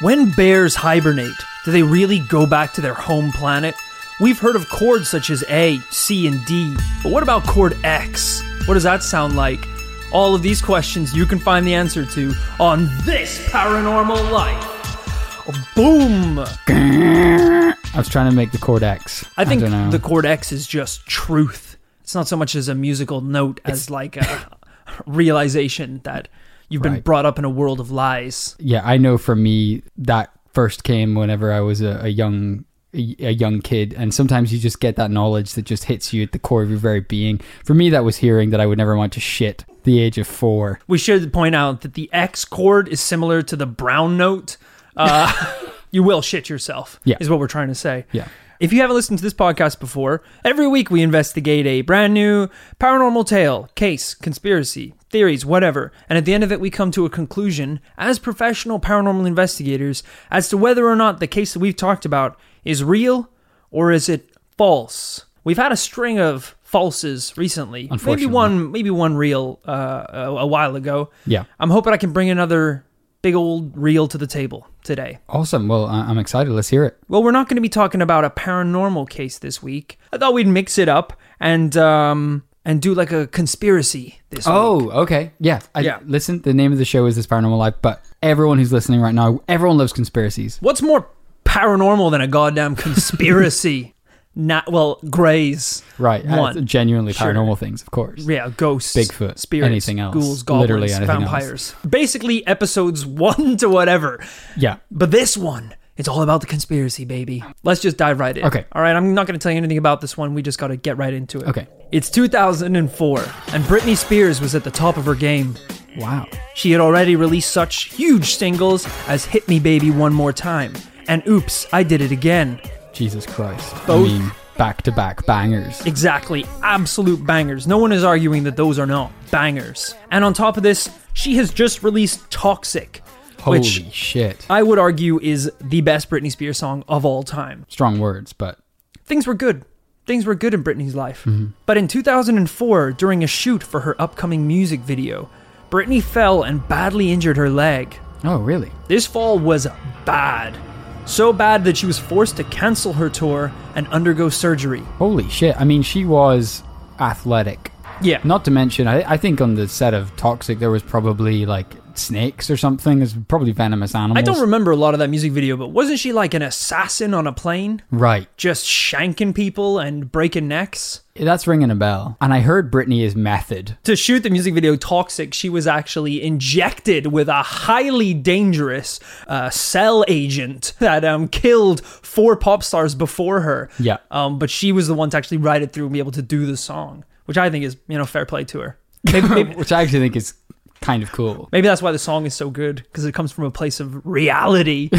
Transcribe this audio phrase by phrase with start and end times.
[0.00, 3.74] When bears hibernate, do they really go back to their home planet?
[4.20, 8.40] We've heard of chords such as A, C, and D, but what about chord X?
[8.66, 9.66] What does that sound like?
[10.12, 15.74] All of these questions you can find the answer to on this paranormal life.
[15.74, 16.38] Boom!
[16.68, 19.24] I was trying to make the chord X.
[19.36, 19.90] I think know.
[19.90, 21.76] the chord X is just truth.
[22.02, 24.58] It's not so much as a musical note as like a
[25.06, 26.28] realization that
[26.68, 27.04] you've been Right.
[27.04, 28.56] brought up in a world of lies.
[28.58, 32.64] yeah, I know for me that first came whenever I was a, a young
[32.94, 36.22] a, a young kid, and sometimes you just get that knowledge that just hits you
[36.22, 37.38] at the core of your very being.
[37.62, 40.26] For me, that was hearing that I would never want to shit the age of
[40.26, 40.80] four.
[40.86, 44.56] We should point out that the X chord is similar to the brown note.
[44.96, 45.30] Uh,
[45.90, 47.18] you will shit yourself, Yeah.
[47.20, 48.06] is what we're trying to say.
[48.12, 48.28] Yeah.
[48.58, 52.48] If you haven't listened to this podcast before, every week we investigate a brand new
[52.80, 55.92] paranormal tale, case, conspiracy, theories, whatever.
[56.08, 60.02] And at the end of it, we come to a conclusion as professional paranormal investigators
[60.30, 63.30] as to whether or not the case that we've talked about is real
[63.70, 65.24] or is it false.
[65.44, 67.88] We've had a string of falses recently.
[68.04, 71.10] Maybe one, maybe one real uh, a, a while ago.
[71.26, 71.44] Yeah.
[71.58, 72.84] I'm hoping I can bring another
[73.22, 75.18] big old real to the table today.
[75.28, 75.68] Awesome.
[75.68, 76.52] Well, I'm excited.
[76.52, 76.98] Let's hear it.
[77.08, 79.98] Well, we're not going to be talking about a paranormal case this week.
[80.12, 84.54] I thought we'd mix it up and um and do like a conspiracy this week.
[84.54, 85.32] Oh, okay.
[85.40, 85.60] Yeah.
[85.74, 85.98] I, Yeah.
[86.04, 89.14] Listen, the name of the show is This Paranormal Life, but everyone who's listening right
[89.14, 90.58] now, everyone loves conspiracies.
[90.60, 91.08] What's more
[91.44, 93.94] paranormal than a goddamn conspiracy?
[94.34, 95.82] Not well, Greys.
[95.98, 96.24] Right.
[96.24, 96.64] uh, One.
[96.66, 97.32] genuinely Sure.
[97.32, 98.20] paranormal things, of course.
[98.24, 100.14] Yeah, ghosts, Bigfoot, spirits, anything else.
[100.14, 101.30] ghouls, goblins, Literally anything else.
[101.30, 101.74] vampires.
[101.88, 104.22] Basically, episodes one to whatever.
[104.56, 104.76] Yeah.
[104.92, 107.44] But this one, it's all about the conspiracy, baby.
[107.62, 108.44] Let's just dive right in.
[108.46, 108.64] Okay.
[108.72, 110.32] All right, I'm not going to tell you anything about this one.
[110.32, 111.48] We just got to get right into it.
[111.48, 111.66] Okay.
[111.92, 113.18] It's 2004,
[113.52, 115.56] and Britney Spears was at the top of her game.
[115.98, 116.26] Wow.
[116.54, 120.74] She had already released such huge singles as Hit Me Baby One More Time
[121.08, 122.60] and Oops, I Did It Again.
[122.92, 123.74] Jesus Christ.
[123.86, 125.84] Both- I mean, back to back bangers.
[125.86, 127.66] Exactly, absolute bangers.
[127.66, 129.94] No one is arguing that those are not bangers.
[130.10, 133.02] And on top of this, she has just released Toxic,
[133.40, 134.46] Holy which shit.
[134.50, 137.66] I would argue is the best Britney Spears song of all time.
[137.68, 138.58] Strong words, but
[139.04, 139.64] things were good.
[140.06, 141.24] Things were good in Britney's life.
[141.24, 141.48] Mm-hmm.
[141.66, 145.28] But in 2004, during a shoot for her upcoming music video,
[145.70, 147.94] Britney fell and badly injured her leg.
[148.24, 148.72] oh, really?
[148.88, 149.66] This fall was
[150.06, 150.56] bad.
[151.04, 154.80] So bad that she was forced to cancel her tour and undergo surgery.
[154.98, 155.58] Holy shit.
[155.60, 156.62] I mean, she was
[157.00, 157.70] athletic.
[158.02, 158.20] Yeah.
[158.24, 161.66] Not to mention, I, I think on the set of Toxic, there was probably like
[161.98, 162.98] snakes or something.
[162.98, 164.18] There's probably venomous animals.
[164.18, 167.14] I don't remember a lot of that music video, but wasn't she like an assassin
[167.14, 167.82] on a plane?
[167.90, 168.28] Right.
[168.36, 171.02] Just shanking people and breaking necks?
[171.14, 172.16] That's ringing a bell.
[172.20, 173.76] And I heard Britney is method.
[173.84, 179.50] to shoot the music video Toxic, she was actually injected with a highly dangerous uh,
[179.50, 183.68] cell agent that um, killed four pop stars before her.
[183.80, 183.98] Yeah.
[184.10, 186.22] Um, but she was the one to actually ride it through and be able to
[186.22, 188.78] do the song, which I think is, you know, fair play to her.
[189.12, 190.34] Maybe, maybe, Which I actually think is
[190.80, 191.48] kind of cool.
[191.52, 194.04] maybe that's why the song is so good because it comes from a place of
[194.06, 194.90] reality.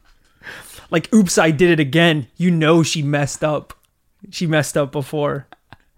[0.90, 2.28] like, oops, I did it again.
[2.36, 3.74] You know, she messed up.
[4.30, 5.48] She messed up before.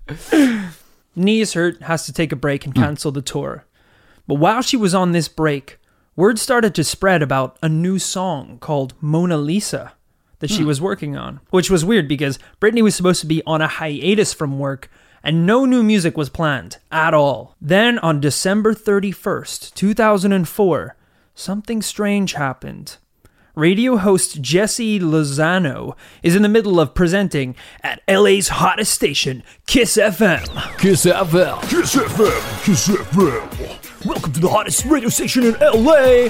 [1.16, 2.82] Knee is hurt, has to take a break and hmm.
[2.82, 3.65] cancel the tour.
[4.26, 5.78] But while she was on this break,
[6.16, 9.92] word started to spread about a new song called Mona Lisa
[10.38, 10.69] that she hmm.
[10.69, 14.32] was working on, which was weird because Britney was supposed to be on a hiatus
[14.32, 14.91] from work
[15.25, 17.57] and no new music was planned at all.
[17.61, 20.97] Then on December 31st, 2004,
[21.35, 22.99] something strange happened.
[23.55, 29.97] Radio host Jesse Lozano is in the middle of presenting at LA's hottest station, Kiss
[29.97, 30.45] FM.
[30.79, 31.63] Kiss FM.
[31.71, 34.05] Kiss FM, Kiss FM.
[34.05, 36.29] Welcome to the hottest radio station in LA.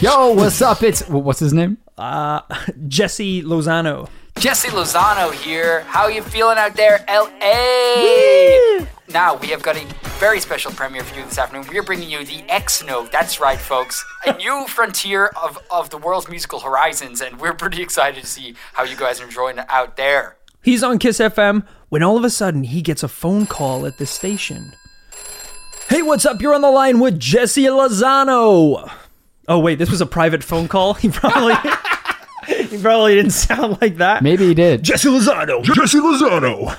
[0.00, 0.82] Yo, what's up?
[0.82, 1.76] It's what's his name?
[1.98, 2.40] Uh,
[2.88, 4.08] Jesse Lozano.
[4.38, 5.80] Jesse Lozano here.
[5.82, 8.86] How are you feeling out there, LA?
[9.10, 9.84] Now we have got a
[10.20, 11.66] very special premiere for you this afternoon.
[11.68, 13.10] We are bringing you the X Note.
[13.10, 14.04] That's right, folks.
[14.26, 18.54] A new frontier of, of the world's musical horizons, and we're pretty excited to see
[18.74, 20.36] how you guys are enjoying it out there.
[20.62, 23.98] He's on Kiss FM when all of a sudden he gets a phone call at
[23.98, 24.72] the station.
[25.88, 26.40] Hey, what's up?
[26.40, 28.88] You're on the line with Jesse Lozano.
[29.48, 30.94] Oh wait, this was a private phone call.
[30.98, 31.54] He probably
[32.70, 34.22] he probably didn't sound like that.
[34.22, 34.82] Maybe he did.
[34.82, 35.62] Jesse Lozano.
[35.62, 36.74] Jesse Lozano.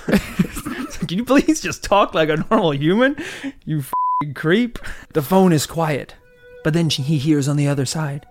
[1.07, 3.15] Can you please just talk like a normal human?
[3.65, 4.79] You fing creep.
[5.13, 6.15] The phone is quiet,
[6.63, 8.25] but then she, he hears on the other side.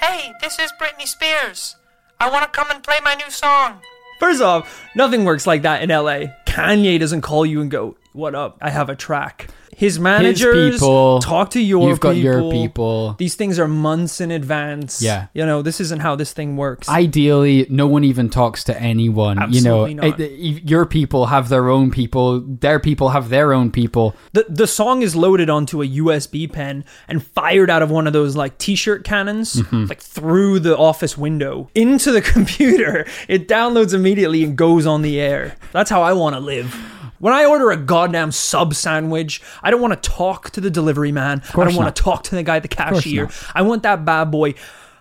[0.00, 1.76] Hey, this is Britney Spears.
[2.18, 3.80] I want to come and play my new song.
[4.18, 6.32] First off, nothing works like that in LA.
[6.46, 8.56] Kanye doesn't call you and go, what up?
[8.62, 9.48] I have a track.
[9.76, 12.22] His managers people, talk to your You've got people.
[12.32, 13.14] your people.
[13.18, 15.02] These things are months in advance.
[15.02, 15.26] Yeah.
[15.34, 16.88] You know, this isn't how this thing works.
[16.88, 19.38] Ideally, no one even talks to anyone.
[19.38, 20.18] Absolutely you know, not.
[20.20, 22.40] Eh, eh, your people have their own people.
[22.40, 24.14] Their people have their own people.
[24.32, 28.12] the the song is loaded onto a USB pen and fired out of one of
[28.14, 29.84] those like t-shirt cannons Mm-hmm.
[29.86, 35.20] like through the office window into the computer it downloads immediately and goes on the
[35.20, 36.74] air that's how i want to live
[37.18, 41.12] when i order a goddamn sub sandwich i don't want to talk to the delivery
[41.12, 41.42] man.
[41.54, 43.28] I don't want to talk to the guy at the cashier.
[43.54, 44.54] i want that bad boy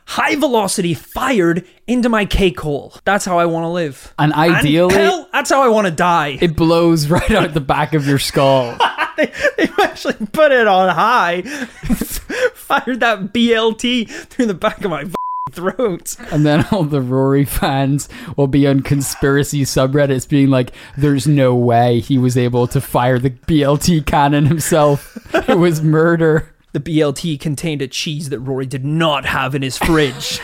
[0.08, 2.94] high velocity fired into my cake hole.
[3.06, 4.14] That's how i want to live.
[4.18, 6.38] And ideally, hell, that's how i want to die.
[6.42, 8.78] it blows right out the back of your skull.
[9.18, 11.42] they, they actually put it on high,
[12.54, 15.06] fired that BLT through the back of my
[15.52, 16.16] throat.
[16.32, 21.54] And then all the Rory fans will be on conspiracy subreddits being like, there's no
[21.56, 25.18] way he was able to fire the BLT cannon himself.
[25.48, 26.52] It was murder.
[26.74, 30.40] The BLT contained a cheese that Rory did not have in his fridge.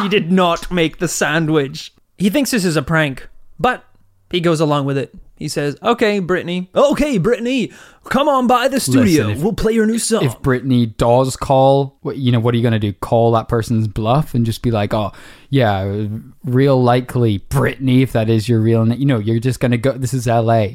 [0.00, 1.92] he did not make the sandwich.
[2.18, 3.28] He thinks this is a prank,
[3.60, 3.84] but
[4.30, 5.14] he goes along with it.
[5.36, 6.68] He says, "Okay, Britney.
[6.74, 7.72] Okay, Britney,
[8.04, 9.02] come on by the studio.
[9.26, 12.54] Listen, if- we'll play your new song." If Britney does call, what you know, what
[12.54, 12.92] are you going to do?
[12.94, 15.12] Call that person's bluff and just be like, oh,
[15.50, 16.06] yeah,
[16.44, 18.98] real likely Britney, if that is your real name.
[18.98, 20.68] You know, you're just going to go, this is LA.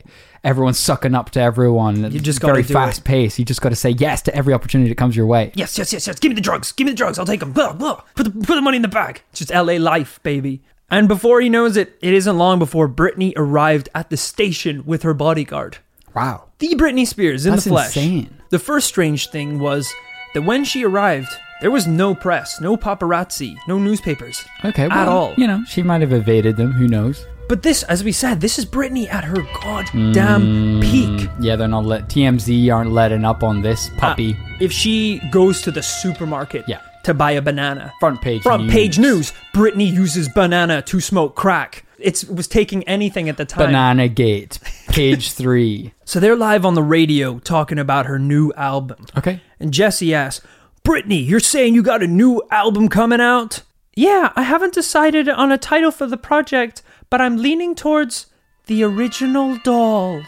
[0.44, 2.12] Everyone's sucking up to everyone.
[2.12, 3.38] You just very fast paced.
[3.38, 5.52] You just got to say yes to every opportunity that comes your way.
[5.56, 6.20] Yes, yes, yes, yes.
[6.20, 6.72] Give me the drugs.
[6.72, 7.20] Give me the drugs.
[7.20, 7.52] I'll take them.
[7.52, 8.02] Blah, blah.
[8.16, 9.22] Put the, put the money in the bag.
[9.32, 10.64] It's just LA life, baby.
[10.92, 15.04] And before he knows it, it isn't long before Britney arrived at the station with
[15.04, 15.78] her bodyguard.
[16.14, 16.50] Wow.
[16.60, 17.96] The Britney Spears in That's the flesh.
[17.98, 18.36] insane.
[18.50, 19.94] The first strange thing was
[20.34, 21.30] that when she arrived,
[21.62, 24.44] there was no press, no paparazzi, no newspapers.
[24.66, 25.34] Okay, At all.
[25.38, 26.74] You know, she might have evaded them.
[26.74, 27.26] Who knows?
[27.48, 31.30] But this, as we said, this is Britney at her goddamn mm, peak.
[31.40, 34.38] Yeah, they're not let TMZ aren't letting up on this puppy.
[34.40, 36.80] Ah, if she goes to the supermarket Yeah.
[37.06, 38.72] To buy a banana, Front page front news.
[38.74, 41.84] page news, Britney uses banana to smoke crack.
[41.98, 43.68] It's, it was taking anything at the time.
[43.68, 45.94] Banana Gate, page three.
[46.06, 49.06] So they're live on the radio talking about her new album.
[49.18, 49.42] Okay.
[49.60, 50.46] And Jesse asks,
[50.84, 53.62] Britney, you're saying you got a new album coming out?
[53.96, 58.28] Yeah, I haven't decided on a title for the project, but I'm leaning towards
[58.68, 60.22] The Original Doll.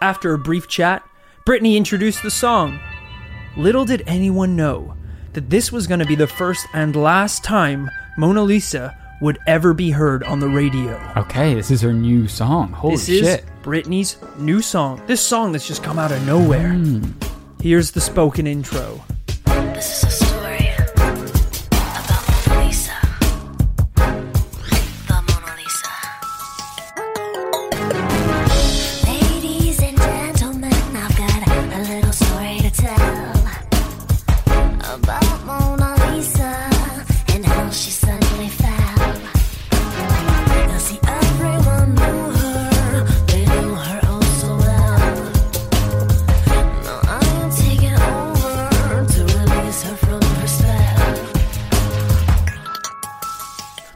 [0.00, 1.02] After a brief chat,
[1.46, 2.80] Britney introduced the song.
[3.56, 4.94] Little did anyone know
[5.32, 9.72] that this was going to be the first and last time Mona Lisa would ever
[9.72, 11.00] be heard on the radio.
[11.16, 12.72] Okay, this is her new song.
[12.72, 13.06] Holy shit.
[13.06, 13.40] This shit.
[13.44, 15.00] is Britney's new song.
[15.06, 16.70] This song that's just come out of nowhere.
[16.72, 17.12] Hmm.
[17.60, 19.00] Here's the spoken intro.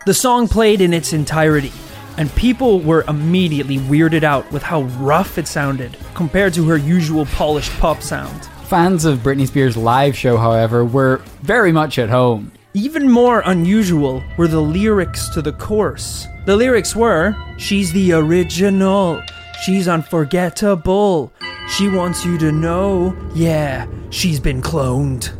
[0.06, 1.72] The song played in its entirety,
[2.16, 7.26] and people were immediately weirded out with how rough it sounded compared to her usual
[7.26, 8.44] polished pop sound.
[8.66, 12.52] Fans of Britney Spears' live show, however, were very much at home.
[12.72, 16.28] Even more unusual were the lyrics to the chorus.
[16.44, 19.20] The lyrics were She's the original,
[19.64, 21.32] she's unforgettable,
[21.68, 25.32] she wants you to know, yeah, she's been cloned.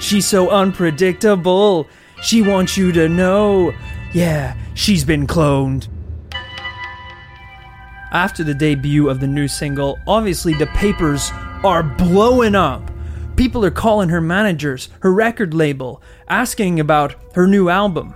[0.00, 1.88] She's so unpredictable,
[2.22, 3.74] she wants you to know,
[4.12, 5.88] yeah, she's been cloned.
[8.12, 11.30] After the debut of the new single, obviously the papers
[11.64, 12.90] are blowing up.
[13.36, 18.14] People are calling her managers, her record label, asking about her new album.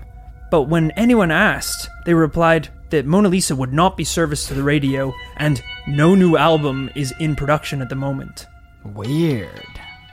[0.50, 4.62] But when anyone asked, they replied that Mona Lisa would not be serviced to the
[4.62, 8.46] radio and no new album is in production at the moment.
[8.84, 9.50] Weird.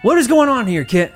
[0.01, 1.13] What is going on here, Kit?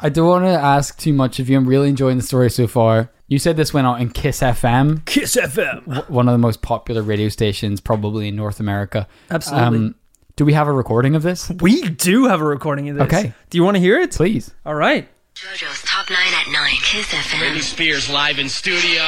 [0.00, 1.56] I don't want to ask too much of you.
[1.56, 3.10] I'm really enjoying the story so far.
[3.32, 6.06] You said this went out in Kiss FM, Kiss FM.
[6.10, 9.08] one of the most popular radio stations probably in North America.
[9.30, 9.94] Um, Absolutely.
[10.36, 11.48] do we have a recording of this?
[11.48, 13.04] We do have a recording of this.
[13.04, 13.32] Okay.
[13.48, 14.10] Do you want to hear it?
[14.10, 14.52] Please.
[14.66, 15.08] All right.
[15.34, 16.74] JoJo's top nine at nine.
[16.82, 17.38] Kiss FM.
[17.38, 19.00] Britney Spears live in studio.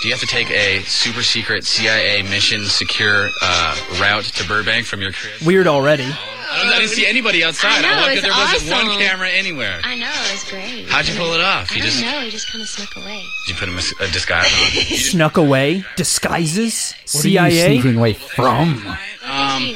[0.00, 4.86] Do you have to take a super secret CIA mission secure uh, route to Burbank
[4.86, 5.46] from your crib?
[5.46, 6.10] Weird already.
[6.54, 7.70] I, don't, I didn't see anybody outside.
[7.72, 9.80] I know, walked in, it's there wasn't one camera anywhere.
[9.84, 10.88] I know, it was great.
[10.88, 11.70] How'd you pull it off?
[11.72, 13.22] I You don't just know, he just kind of snuck away.
[13.46, 14.70] did you put a, mis- a disguise on?
[14.96, 15.84] Snuck away.
[15.96, 16.94] Disguises.
[17.12, 17.66] What are you CIA.
[17.80, 18.86] sneaking away from?
[19.24, 19.74] um,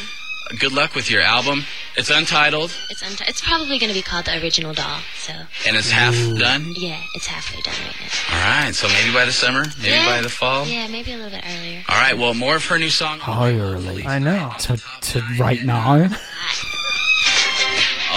[0.59, 1.65] good luck with your album.
[1.99, 5.01] It's untitled It's unt- it's probably going to be called the original doll.
[5.19, 5.33] So
[5.67, 6.73] and it's half done.
[6.77, 8.37] yeah, it's halfway done right now.
[8.37, 10.07] All right, so maybe by the summer, maybe yeah.
[10.07, 10.65] by the fall.
[10.65, 11.83] Yeah, maybe a little bit earlier.
[11.89, 13.19] All right, well, more of her new song.
[13.19, 14.07] How early?
[14.07, 14.53] I know.
[14.61, 15.97] To, to right now?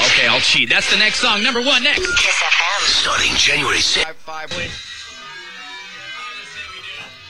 [0.05, 0.69] Okay, I'll cheat.
[0.69, 1.41] That's the next song.
[1.41, 2.05] Number one next.
[2.17, 2.81] Kiss FM.
[3.01, 4.69] Starting January 6th.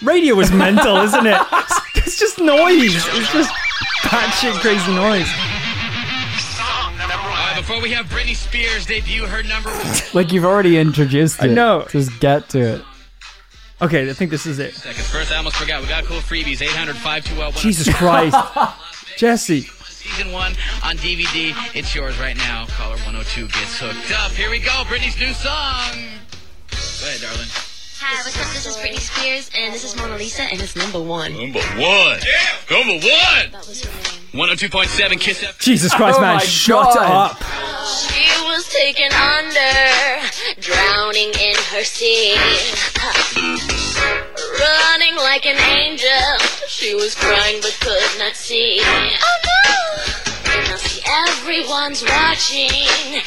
[0.03, 1.41] Radio is mental, isn't it?
[2.03, 2.95] It's just noise.
[2.95, 3.49] It's just
[4.03, 5.29] batshit crazy noise.
[7.61, 9.95] Before we have Britney Spears debut her number one.
[10.13, 11.51] Like you've already introduced I it.
[11.51, 11.85] know.
[11.91, 12.81] Just get to it.
[13.83, 14.73] Okay, I think this is it.
[14.73, 15.07] Seconds.
[15.07, 15.79] First, I almost forgot.
[15.83, 16.63] We got cool freebies.
[16.63, 18.35] 800 521 Jesus Christ.
[19.17, 19.61] Jesse.
[19.61, 20.53] Season one
[20.83, 21.53] on DVD.
[21.75, 22.65] It's yours right now.
[22.69, 24.31] Caller 102 gets hooked up.
[24.31, 24.71] Here we go.
[24.89, 25.93] Britney's new song.
[26.71, 27.47] Go ahead, darling.
[28.03, 28.47] Hi, what's up?
[28.51, 31.33] This is Britney Spears, and this is Mona Lisa, and it's number one.
[31.33, 32.17] Number one.
[32.25, 32.75] Yeah.
[32.75, 33.51] Number one.
[33.51, 34.47] That was her name.
[34.49, 35.59] 102.7 Kiss FM.
[35.59, 36.35] Jesus Christ, Oh man.
[36.37, 37.31] my Shut God.
[37.31, 37.43] up.
[38.71, 40.27] She was taken under,
[40.59, 42.35] drowning in her sea.
[44.59, 46.37] Running like an angel,
[46.67, 48.79] she was crying but could not see.
[48.81, 50.61] Oh no!
[50.69, 53.19] Now see, everyone's watching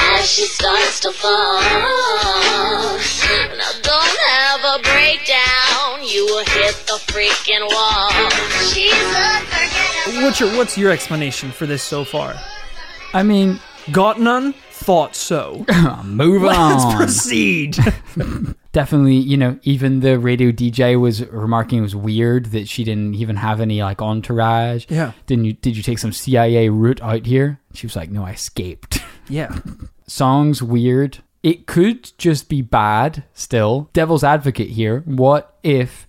[0.00, 1.60] as she starts to fall.
[3.56, 8.10] Now don't have a breakdown, you will hit the freaking wall.
[8.72, 10.22] She's unforgettable.
[10.24, 12.34] What's your what's your explanation for this so far?
[13.12, 13.60] I mean,
[13.92, 14.54] Got none?
[14.80, 15.66] Thought so.
[16.04, 16.96] move Let's on.
[16.96, 17.76] proceed.
[18.72, 23.14] Definitely, you know, even the radio DJ was remarking it was weird that she didn't
[23.14, 24.86] even have any like entourage.
[24.88, 25.12] Yeah.
[25.26, 25.52] Didn't you?
[25.52, 27.60] Did you take some CIA route out here?
[27.74, 29.00] She was like, no, I escaped.
[29.28, 29.58] yeah.
[30.06, 31.18] Songs weird.
[31.42, 33.24] It could just be bad.
[33.34, 35.00] Still, devil's advocate here.
[35.04, 36.08] What if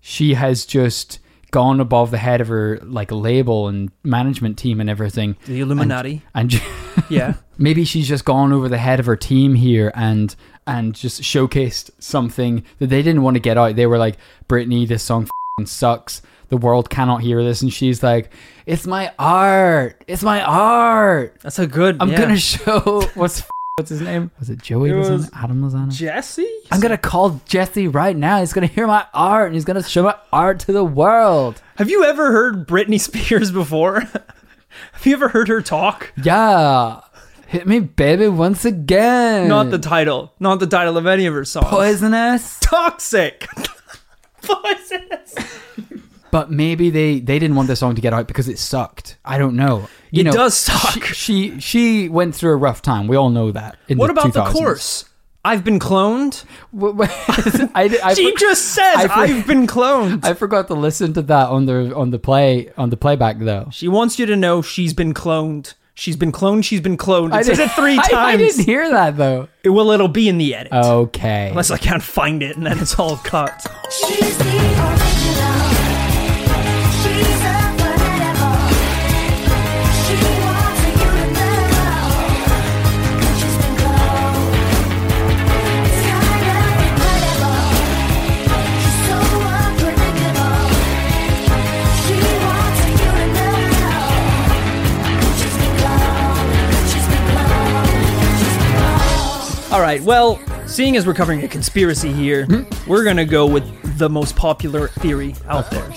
[0.00, 1.18] she has just
[1.52, 5.36] gone above the head of her like label and management team and everything?
[5.46, 6.22] The Illuminati.
[6.34, 6.60] and
[7.08, 7.34] yeah.
[7.56, 10.34] maybe she's just gone over the head of her team here and
[10.66, 13.76] and just showcased something that they didn't want to get out.
[13.76, 14.16] They were like,
[14.48, 15.28] Britney, this song
[15.64, 16.22] sucks.
[16.48, 17.62] The world cannot hear this.
[17.62, 18.30] And she's like,
[18.66, 20.02] It's my art.
[20.06, 21.38] It's my art.
[21.42, 21.96] That's a good.
[22.00, 22.18] I'm yeah.
[22.18, 23.42] gonna show what's
[23.76, 24.30] what's his name?
[24.38, 25.10] Was it Joey It Lozano?
[25.12, 25.90] was Adam Lozano?
[25.90, 26.48] Jesse?
[26.70, 28.38] I'm gonna call Jesse right now.
[28.40, 31.62] He's gonna hear my art and he's gonna show my art to the world.
[31.76, 34.00] Have you ever heard Britney Spears before?
[34.92, 36.12] Have you ever heard her talk?
[36.22, 37.00] Yeah.
[37.46, 39.48] Hit me, baby, once again.
[39.48, 40.32] Not the title.
[40.40, 41.66] Not the title of any of her songs.
[41.68, 42.58] poisonous.
[42.60, 43.46] Toxic.
[44.42, 45.34] Poisonous.
[46.32, 49.18] But maybe they they didn't want the song to get out because it sucked.
[49.24, 49.88] I don't know.
[50.10, 51.04] You It know, does suck.
[51.04, 53.06] She, she she went through a rough time.
[53.06, 53.76] We all know that.
[53.86, 55.04] in What the about the course?
[55.44, 56.44] I've been cloned.
[56.70, 60.24] Wh- wh- I, I, She for- just says I, I've been cloned.
[60.24, 63.68] I forgot to listen to that on the on the play on the playback though.
[63.72, 65.74] she wants you to know she's been cloned.
[65.94, 66.64] She's been cloned.
[66.64, 67.28] She's been cloned.
[67.34, 68.14] It I says it three I- times.
[68.14, 69.48] I, didn't hear that though.
[69.64, 70.72] It- well, it'll be in the edit.
[70.72, 71.48] Okay.
[71.50, 73.66] Unless I can't find it and then it's all cut.
[99.72, 100.02] All right.
[100.02, 102.64] Well, seeing as we're covering a conspiracy here, hmm?
[102.86, 103.64] we're gonna go with
[103.96, 105.90] the most popular theory out there.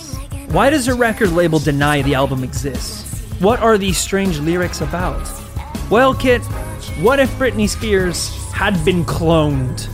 [0.48, 3.22] Why does a record label deny the album exists?
[3.42, 5.30] What are these strange lyrics about?
[5.92, 6.42] Well, Kit,
[7.02, 9.90] what if Britney Spears had been cloned?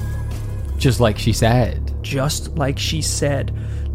[0.77, 1.91] Just like she said.
[2.03, 3.51] Just like she said,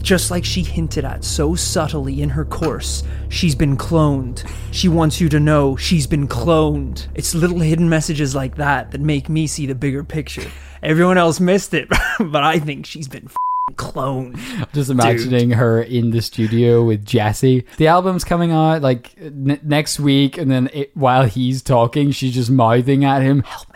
[0.07, 4.49] just like she hinted at so subtly in her course, she's been cloned.
[4.71, 7.09] She wants you to know she's been cloned.
[7.17, 10.49] It's little hidden messages like that that make me see the bigger picture.
[10.81, 11.89] Everyone else missed it,
[12.21, 14.73] but I think she's been f***ing cloned.
[14.73, 17.65] Just imagining her in the studio with Jesse.
[17.77, 22.33] The album's coming out like n- next week, and then it, while he's talking, she's
[22.33, 23.76] just mouthing at him, "Help me,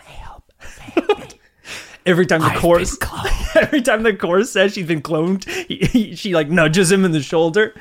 [2.05, 2.97] Every time the I've chorus,
[3.55, 7.11] every time the chorus says she's been cloned, he, he- she like nudges him in
[7.11, 7.75] the shoulder.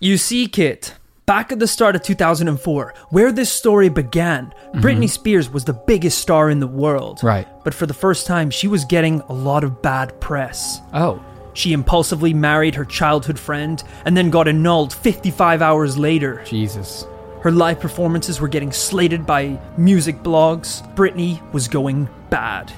[0.00, 0.94] You see, Kit,
[1.24, 4.80] back at the start of 2004, where this story began, mm-hmm.
[4.80, 7.20] Britney Spears was the biggest star in the world.
[7.22, 7.48] Right.
[7.64, 10.80] But for the first time, she was getting a lot of bad press.
[10.92, 16.42] Oh, She impulsively married her childhood friend and then got annulled 55 hours later.
[16.44, 17.06] Jesus.
[17.40, 20.82] Her live performances were getting slated by music blogs.
[20.94, 22.72] Britney was going bad.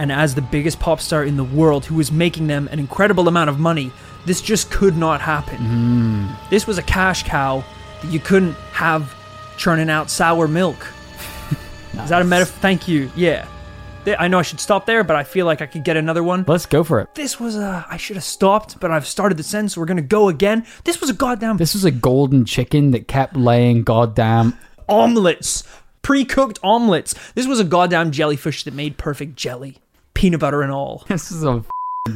[0.00, 3.28] And as the biggest pop star in the world who was making them an incredible
[3.28, 3.92] amount of money,
[4.24, 5.58] this just could not happen.
[5.58, 6.26] Hmm.
[6.48, 7.62] This was a cash cow
[8.00, 9.14] that you couldn't have
[9.58, 10.88] churning out sour milk.
[12.02, 12.58] Is that a metaphor?
[12.60, 13.10] Thank you.
[13.14, 13.46] Yeah.
[14.18, 16.46] I know I should stop there, but I feel like I could get another one.
[16.48, 17.14] Let's go for it.
[17.14, 17.84] This was a.
[17.86, 20.64] I should have stopped, but I've started the sentence, so we're gonna go again.
[20.84, 24.56] This was a goddamn This was a golden chicken that kept laying goddamn.
[24.88, 25.64] omelets,
[26.00, 27.14] pre-cooked omelets.
[27.34, 29.76] This was a goddamn jellyfish that made perfect jelly,
[30.20, 31.02] peanut butter and all.
[31.08, 31.64] This is a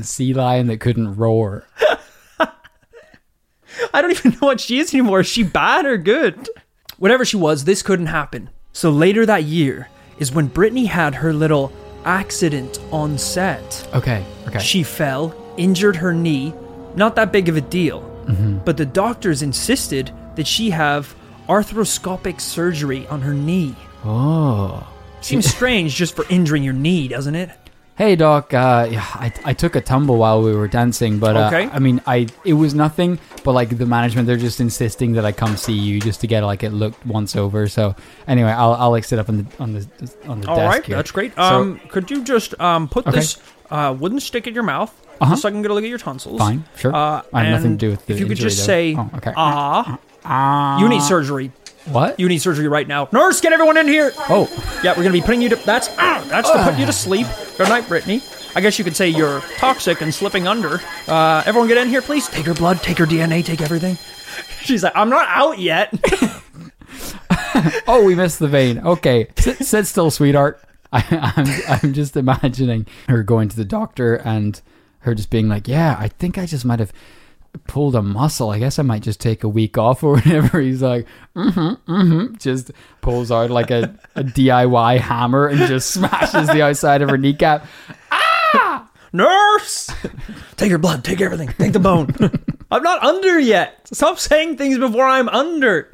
[0.03, 1.67] sea lion that couldn't roar.
[2.39, 5.21] I don't even know what she is anymore.
[5.21, 6.49] Is she bad or good?
[6.99, 8.51] Whatever she was, this couldn't happen.
[8.73, 11.73] So later that year is when Britney had her little
[12.05, 13.89] accident on set.
[13.95, 14.59] Okay, okay.
[14.59, 16.53] She fell, injured her knee,
[16.95, 18.03] not that big of a deal.
[18.27, 18.59] Mm-hmm.
[18.59, 21.15] But the doctors insisted that she have
[21.49, 23.75] arthroscopic surgery on her knee.
[24.05, 24.91] oh.
[25.23, 27.51] Seems strange just for injuring your knee, doesn't it?
[27.97, 31.47] Hey doc, uh, yeah, I, I took a tumble while we were dancing, but uh,
[31.47, 31.71] Okay.
[31.73, 33.21] I mean, I it was nothing.
[33.45, 36.43] But like the management, they're just insisting that I come see you just to get
[36.43, 37.69] like it looked once over.
[37.69, 37.95] So
[38.27, 39.87] anyway, I'll I'll like sit up on the on the
[40.27, 40.97] on the All desk right, here.
[40.97, 41.35] that's great.
[41.37, 43.17] So- Um, could you just um put Okay.
[43.17, 43.39] this
[43.71, 45.37] uh wooden stick in your mouth Uh-huh.
[45.37, 46.39] so I can get a look at your tonsils?
[46.41, 46.93] Fine, sure.
[46.93, 48.67] Uh, I have nothing and to do with the If you could injury, just though.
[48.67, 49.33] say, Oh, okay.
[49.37, 51.53] ah, Ah, you need surgery.
[51.87, 52.19] What?
[52.19, 53.09] You need surgery right now.
[53.13, 54.13] Nurse, get everyone in here.
[54.31, 54.49] oh,
[54.83, 55.57] Yeah, we're gonna be putting you to.
[55.57, 57.27] That's ah, that's to put you to sleep.
[57.59, 58.23] Good night, Britney.
[58.57, 60.81] I guess you could say you're toxic and slipping under.
[61.09, 62.29] Uh, everyone get in here, please.
[62.29, 63.97] Take her blood, take her DNA, take everything.
[64.63, 65.93] She's like, I'm not out yet.
[67.87, 68.79] oh, we missed the vein.
[68.79, 70.63] Okay, sit, sit still, sweetheart.
[70.93, 74.61] I, I'm I'm just imagining her going to the doctor and
[75.01, 76.93] her just being like, "Yeah, I think I just might have."
[77.67, 78.51] Pulled a muscle.
[78.51, 80.61] I guess I might just take a week off or whatever.
[80.61, 82.37] He's like, mm-hmm, mm-hmm.
[82.37, 82.71] Just
[83.01, 87.67] pulls out like a, a DIY hammer and just smashes the outside of her kneecap.
[88.11, 88.91] Ah!
[89.13, 89.91] Nurse,
[90.57, 92.13] take her blood, take everything, take the bone.
[92.69, 93.87] I'm not under yet.
[93.93, 95.89] Stop saying things before I'm under.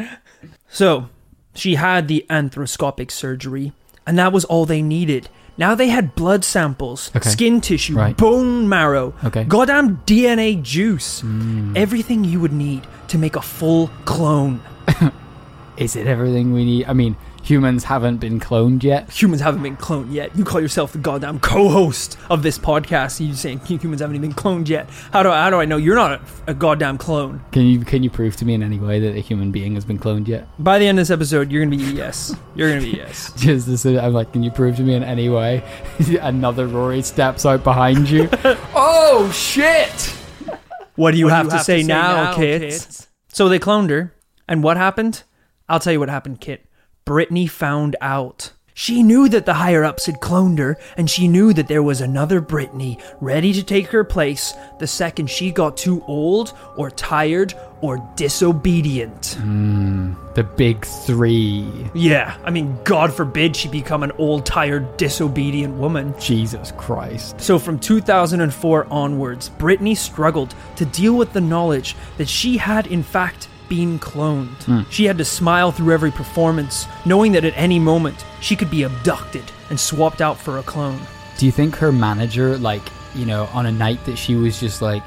[0.70, 1.10] So,
[1.54, 3.72] she had the arthroscopic surgery,
[4.06, 5.28] and that was all they needed.
[5.60, 7.28] Now they had blood samples, Okay.
[7.28, 8.16] skin tissue, Right.
[8.16, 9.44] bone marrow, Okay.
[9.44, 11.76] goddamn DNA juice, hmm.
[11.76, 14.60] everything you would need to make a full clone.
[15.76, 16.86] Is it everything we need?
[16.88, 19.10] I mean, humans haven't been cloned yet.
[19.10, 20.36] Humans haven't been cloned yet.
[20.36, 23.24] You call yourself the goddamn co-host of this podcast.
[23.24, 24.88] You saying humans haven't even been cloned yet?
[25.12, 27.42] How do I, how do I know you're not a, a goddamn clone?
[27.52, 29.84] Can you can you prove to me in any way that a human being has
[29.84, 30.46] been cloned yet?
[30.58, 32.34] By the end of this episode, you're gonna be yes.
[32.54, 33.32] You're gonna be yes.
[33.36, 35.62] Just this, I'm like, can you prove to me in any way?
[36.20, 38.28] Another Rory steps out behind you.
[38.74, 40.16] oh shit!
[40.96, 43.08] What do you, What have, to, say, now, now, kids?
[43.28, 44.14] So they cloned her,
[44.46, 45.22] and what happened?
[45.68, 46.66] I'll tell you what happened, Kit.
[47.10, 48.52] Britney found out.
[48.72, 52.00] She knew that the higher ups had cloned her, and she knew that there was
[52.00, 57.52] another Britney ready to take her place the second she got too old, or tired,
[57.80, 59.36] or disobedient.
[59.40, 61.68] Hmm, the big three.
[61.94, 66.14] Yeah, I mean, God forbid she become an old, tired, disobedient woman.
[66.20, 67.40] Jesus Christ.
[67.40, 73.02] So from 2004 onwards, Britney struggled to deal with the knowledge that she had in
[73.02, 74.84] fact been cloned.
[74.90, 78.82] She had to smile through every performance, knowing that at any moment she could be
[78.82, 81.00] abducted and swapped out for a clone.
[81.38, 82.82] Do you think her manager, like,
[83.14, 85.04] you know, on a night that she was just like,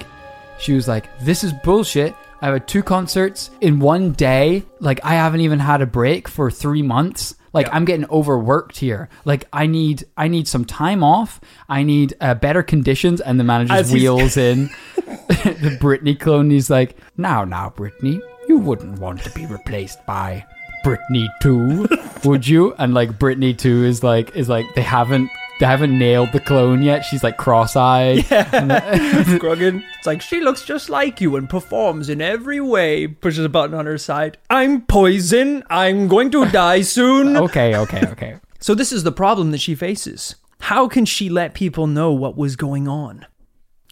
[0.57, 2.15] she was like, this is bullshit.
[2.41, 4.63] I had two concerts in one day.
[4.79, 7.35] Like, I haven't even had a break for three months.
[7.53, 7.75] Like, Yeah.
[7.75, 9.09] I'm getting overworked here.
[9.25, 11.39] Like, I need, I need some time off.
[11.69, 13.21] I need uh, better conditions.
[13.21, 16.49] And the manager wheels in the Britney clone.
[16.49, 18.19] He's like, now, now, Britney,
[18.53, 20.45] you wouldn't want to be replaced by
[20.85, 21.87] Britney 2,
[22.29, 22.75] would you?
[22.77, 26.83] And like Britney 2 is like is like they haven't they haven't nailed the clone
[26.83, 27.01] yet.
[27.01, 28.29] She's like cross-eyed.
[28.29, 29.37] Yeah.
[29.39, 33.07] Grogan, uh, it's like she looks just like you and performs in every way.
[33.07, 34.37] Pushes a button on her side.
[34.51, 35.63] I'm poison.
[35.71, 37.35] I'm going to die soon.
[37.35, 38.35] okay, okay, okay.
[38.59, 40.35] So this is the problem that she faces.
[40.59, 43.25] How can she let people know what was going on?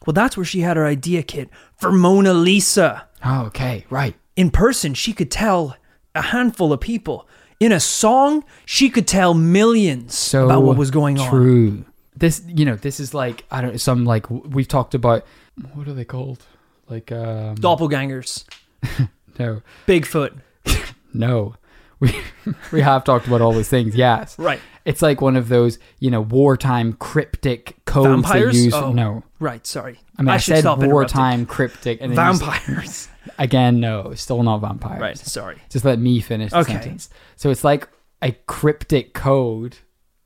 [0.06, 3.08] Well, that's where she had her idea kit for Mona Lisa.
[3.26, 4.16] Oh, okay, right.
[4.36, 5.76] In person, she could tell
[6.16, 7.28] a handful of people.
[7.60, 11.30] In a song, she could tell millions So about what was going on.
[11.30, 11.86] True.
[12.16, 15.26] This, you know, this is like I don't know, some like we've talked about.
[15.74, 16.44] What are they called?
[16.90, 18.46] Like um, Doppelgangers,
[19.40, 20.40] no, Bigfoot.
[21.14, 21.56] no.
[22.02, 22.16] We
[22.72, 23.96] we have talked about all those things.
[23.96, 24.60] Yes, Right.
[24.86, 28.54] It's like one of those, you know, wartime cryptic codes Vampires?
[28.56, 28.74] they use.
[28.74, 28.92] Oh.
[28.92, 30.00] No, Right, sorry.
[30.18, 33.08] I mean I, should said wartime cryptic and Vampires.
[33.38, 35.00] Again, no, still not vampires.
[35.02, 35.58] right, sorry.
[35.70, 36.74] Just let me finish the Okay.
[36.74, 37.10] sentence.
[37.36, 37.88] So it's like
[38.22, 39.78] a cryptic code.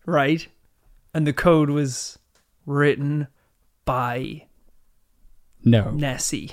[0.06, 0.48] Right.
[1.14, 2.18] And the code was
[2.66, 3.28] written
[3.86, 4.46] by
[5.64, 5.92] No.
[5.92, 6.52] Nessie.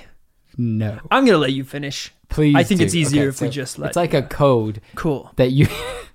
[0.56, 0.98] No.
[1.10, 2.12] I'm gonna let you finish.
[2.28, 2.54] Please.
[2.56, 2.84] I think do.
[2.84, 5.30] it's easier Okay, if we just let It's like a code Cool.
[5.36, 5.66] that you.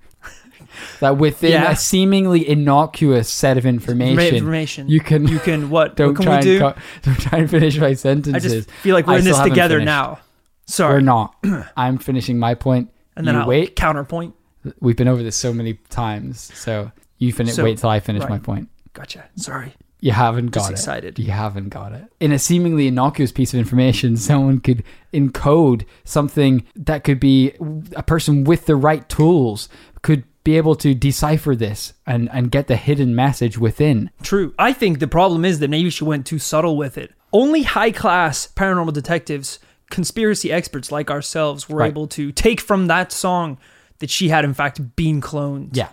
[1.00, 1.72] that within Yeah.
[1.72, 4.88] a seemingly innocuous set of information, information.
[4.88, 5.96] you can You can what?
[5.98, 6.66] don't what can try we do?
[6.66, 8.66] and co- don't try and finish my I sentences.
[8.66, 9.86] just feel like we're in still this haven't together finished.
[9.86, 10.20] now.
[10.66, 10.94] Sorry.
[10.96, 11.36] We're not.
[11.78, 12.90] I'm finishing my point.
[13.16, 13.76] And then you I'll wait.
[13.76, 14.36] counterpoint.
[14.80, 17.54] We've been over this so many times, so you finish.
[17.56, 18.30] So- wait till I finish right.
[18.32, 18.70] my point.
[18.94, 19.26] Gotcha.
[19.36, 19.74] Sorry.
[20.00, 20.74] You haven't got Just it.
[20.74, 21.20] excited.
[21.20, 22.04] You haven't got it.
[22.20, 24.84] In a seemingly innocuous piece of information, someone could
[25.14, 27.54] encode something that could be
[27.96, 29.70] a person with the right tools
[30.04, 34.10] could be able to decipher this and, and get the hidden message within.
[34.24, 34.54] True.
[34.58, 37.12] I think the problem is that maybe she went too subtle with it.
[37.34, 41.90] Only high class paranormal detectives, conspiracy experts like ourselves, were Right.
[41.92, 43.58] able to take from that song
[44.00, 45.76] that she had, in fact, been cloned.
[45.76, 45.90] Yeah.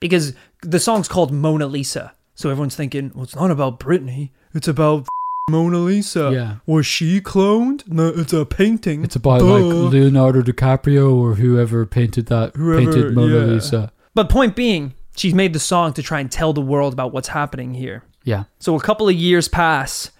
[0.00, 2.14] Because the song's called Mona Lisa.
[2.34, 4.30] So everyone's thinking, well, it's not about Britney.
[4.54, 5.06] It's about
[5.50, 6.30] Mona Lisa.
[6.32, 6.56] Yeah.
[6.66, 7.86] Was she cloned?
[7.88, 9.04] No, it's a painting.
[9.04, 9.46] It's about Duh.
[9.46, 13.44] like Leonardo DiCaprio or whoever painted that Whoever, painted Mona yeah.
[13.44, 13.92] Lisa.
[14.14, 17.28] But point being, she's made the song to try and tell the world about what's
[17.28, 18.04] happening here.
[18.24, 18.44] Yeah.
[18.60, 20.10] So a couple of years pass,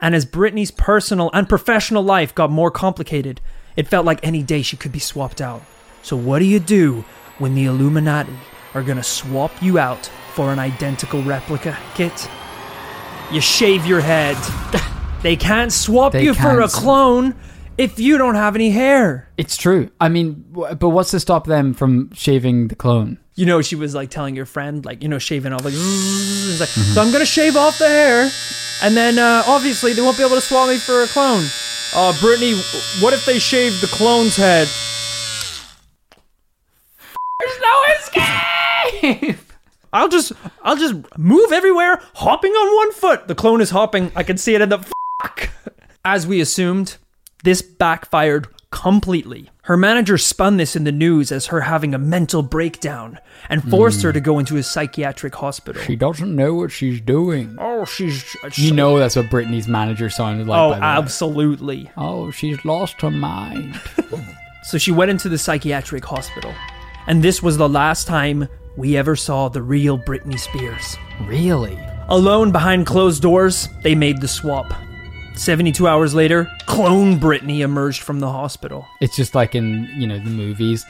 [0.00, 3.40] and as Britney's personal and professional life got more complicated,
[3.76, 5.62] it felt like any day she could be swapped out.
[6.02, 7.04] So what do you do
[7.38, 8.36] when the Illuminati
[8.74, 12.28] are gonna swap you out for an identical replica, Kit?
[13.30, 14.36] You shave your head.
[15.22, 16.72] they can't swap They you for a can't.
[16.72, 17.34] clone
[17.76, 19.28] if you don't have any hair.
[19.36, 19.90] It's true.
[20.00, 23.18] I mean, w- but what's to stop them from shaving the clone?
[23.34, 26.58] you know, she was like telling your friend, like, you know, shaving off, like, it's
[26.58, 28.28] like so I'm gonna shave off the hair,
[28.82, 31.44] and then uh, obviously they won't be able to swap me for a clone.
[31.94, 32.54] Uh, Britney,
[33.00, 34.66] what if they shave the clone's head?
[37.38, 39.37] There's no escape.
[39.92, 43.28] I'll just, I'll just move everywhere, hopping on one foot.
[43.28, 44.12] The clone is hopping.
[44.14, 44.78] I can see it in the
[45.22, 45.50] fuck.
[46.04, 46.96] As we assumed,
[47.44, 49.50] this backfired completely.
[49.62, 53.18] Her manager spun this in the news as her having a mental breakdown
[53.50, 55.82] and forced her to go into a psychiatric hospital.
[55.82, 57.56] She doesn't know what she's doing.
[57.58, 58.34] oh, she's.
[58.54, 60.58] You know that's what Britney's manager sounded like.
[60.58, 60.78] Oh, way.
[60.80, 61.90] absolutely.
[61.98, 63.78] Oh, she's lost her mind.
[64.68, 66.52] So she went into the psychiatric hospital.
[67.06, 68.48] And this was the last time
[68.78, 70.96] we ever saw the real Britney Spears.
[71.26, 71.76] really?
[72.08, 74.72] Alone behind closed doors, they made the swap.
[75.34, 78.86] 72 hours later, clone Britney emerged from the hospital.
[79.00, 80.86] It's just like in you know the movies.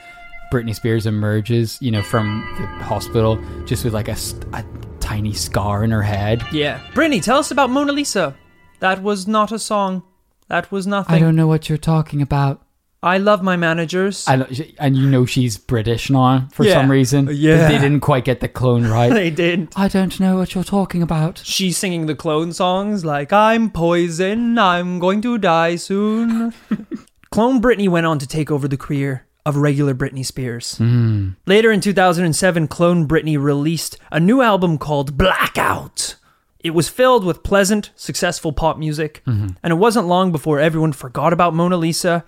[0.53, 4.17] Britney Spears emerges, you know, from the hospital just with like a,
[4.53, 4.65] a
[5.01, 6.43] tiny scar in her head.
[6.53, 6.81] Yeah.
[6.93, 8.35] Britney, tell us about Mona Lisa.
[8.81, 10.03] That was not a song.
[10.49, 11.15] That was nothing.
[11.15, 12.63] I don't know what you're talking about.
[13.03, 14.25] I love my managers.
[14.25, 16.75] Don't, and you know she's British now for Yeah.
[16.75, 17.29] some reason.
[17.33, 17.69] Yeah.
[17.69, 19.13] they didn't quite get the clone right.
[19.13, 19.79] they didn't.
[19.79, 21.41] I don't know what you're talking about.
[21.45, 26.53] She's singing the clone songs like I'm poison, I'm going to die soon.
[27.31, 30.77] clone Britney went on to take over the career of regular Britney Spears.
[30.77, 31.31] Hmm.
[31.47, 36.17] Later in 2007, Clone Britney released a new album called Blackout.
[36.61, 39.49] It was filled with pleasant, successful pop music, mm-hmm.
[39.63, 42.25] and it wasn't long before everyone forgot about Mona Lisa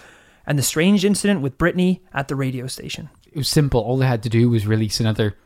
[0.50, 3.08] and the strange incident with Britney at the radio station.
[3.32, 3.80] It was simple.
[3.80, 5.36] All they had to do was release another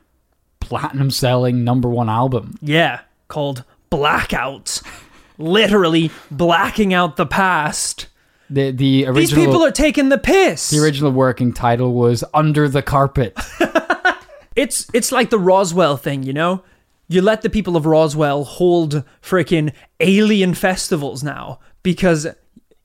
[0.60, 2.56] platinum selling number one album.
[2.62, 4.80] Yeah, called Blackout.
[5.38, 8.06] Literally blacking out the past.
[8.48, 10.70] The the original These people are taking the piss.
[10.70, 13.38] the original working title was Under the Carpet.
[14.56, 16.62] It's it's like the Roswell thing, you know?
[17.08, 22.28] You let the people of Roswell hold freaking alien festivals now because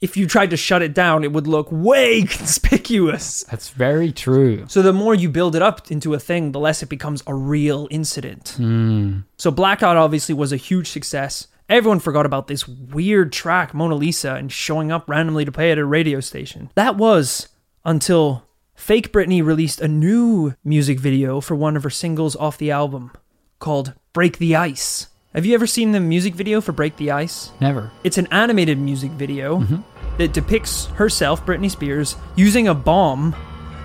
[0.02, 3.44] if you tried to shut it down, it would look way conspicuous.
[3.44, 4.66] That's very true.
[4.68, 7.34] So the more you build it up into a thing, the less it becomes a
[7.34, 8.54] real incident.
[8.58, 9.20] Hmm.
[9.38, 11.48] So Blackout obviously was a huge success.
[11.68, 15.78] Everyone forgot about this weird track, Mona Lisa, and showing up randomly to play at
[15.78, 16.72] a radio station.
[16.76, 17.50] That was
[17.86, 22.72] until Fake Britney released a new music video for one of her singles off the
[22.72, 23.12] album
[23.60, 25.09] called Break the Ice.
[25.36, 27.52] Have you ever seen the music video for Break the Ice?
[27.62, 27.92] Never.
[28.04, 30.18] It's an animated music video mm-hmm.
[30.18, 33.36] that depicts herself, Britney Spears, using a bomb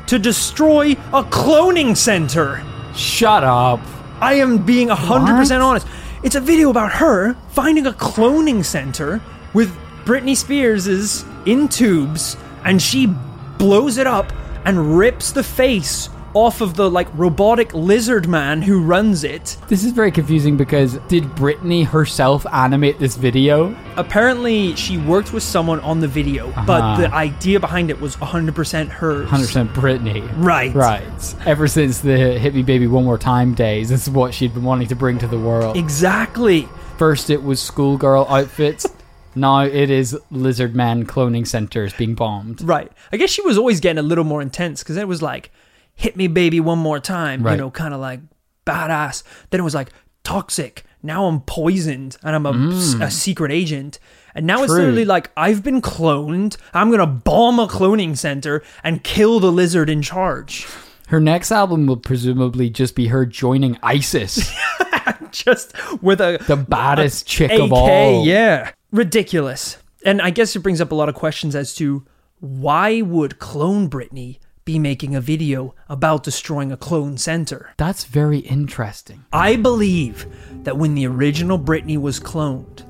[0.07, 2.65] to destroy a cloning center.
[2.97, 3.81] Shut up.
[4.23, 5.53] I am being 100% What?
[5.53, 5.87] honest.
[6.23, 9.21] It's a video about her finding a cloning center
[9.53, 9.71] with
[10.07, 13.15] Britney Spears's in tubes and she
[13.59, 14.33] blows it up
[14.65, 19.57] and rips the face off of the like robotic lizard man who runs it.
[19.69, 23.75] This is very confusing because did Britney herself animate this video?
[23.97, 27.01] Apparently she worked with someone on the video, but Uh-huh.
[27.03, 29.29] the idea behind it was 100% hers.
[29.29, 30.29] 100% Britney.
[30.37, 30.75] Right.
[30.75, 31.35] Right.
[31.47, 34.65] Ever since the Hit Me Baby One More Time days, this is what she'd been
[34.65, 35.77] wanting to bring to the world.
[35.77, 36.69] Exactly.
[36.99, 38.87] First, it was schoolgirl outfits.
[39.37, 42.63] Now it is lizard man cloning centers being bombed.
[42.63, 42.93] Right.
[43.13, 45.51] I guess she was always getting a little more intense because it was like,
[45.95, 47.43] hit me, baby, one more time.
[47.43, 47.53] Right.
[47.53, 48.21] You know, kind of like
[48.67, 49.23] badass.
[49.51, 49.91] Then it was like,
[50.23, 50.85] toxic.
[51.03, 53.99] Now I'm poisoned and I'm a, a secret agent.
[54.35, 54.77] And now it's Mm.
[54.79, 56.57] Literally like, I've been cloned.
[56.73, 60.67] I'm going to bomb a cloning center and kill the lizard in charge.
[61.09, 64.51] Her next album will presumably just be her joining ISIS,
[65.31, 68.25] Just with a the baddest chick AK, of all.
[68.25, 68.71] yeah.
[68.91, 69.77] Ridiculous.
[70.07, 72.07] And I guess it brings up a lot of questions as to
[72.41, 77.71] why would Clone Britney be making a video about destroying a clone center?
[77.77, 79.25] That's very interesting.
[79.33, 80.27] I believe
[80.65, 82.83] that when the original Britney was cloned,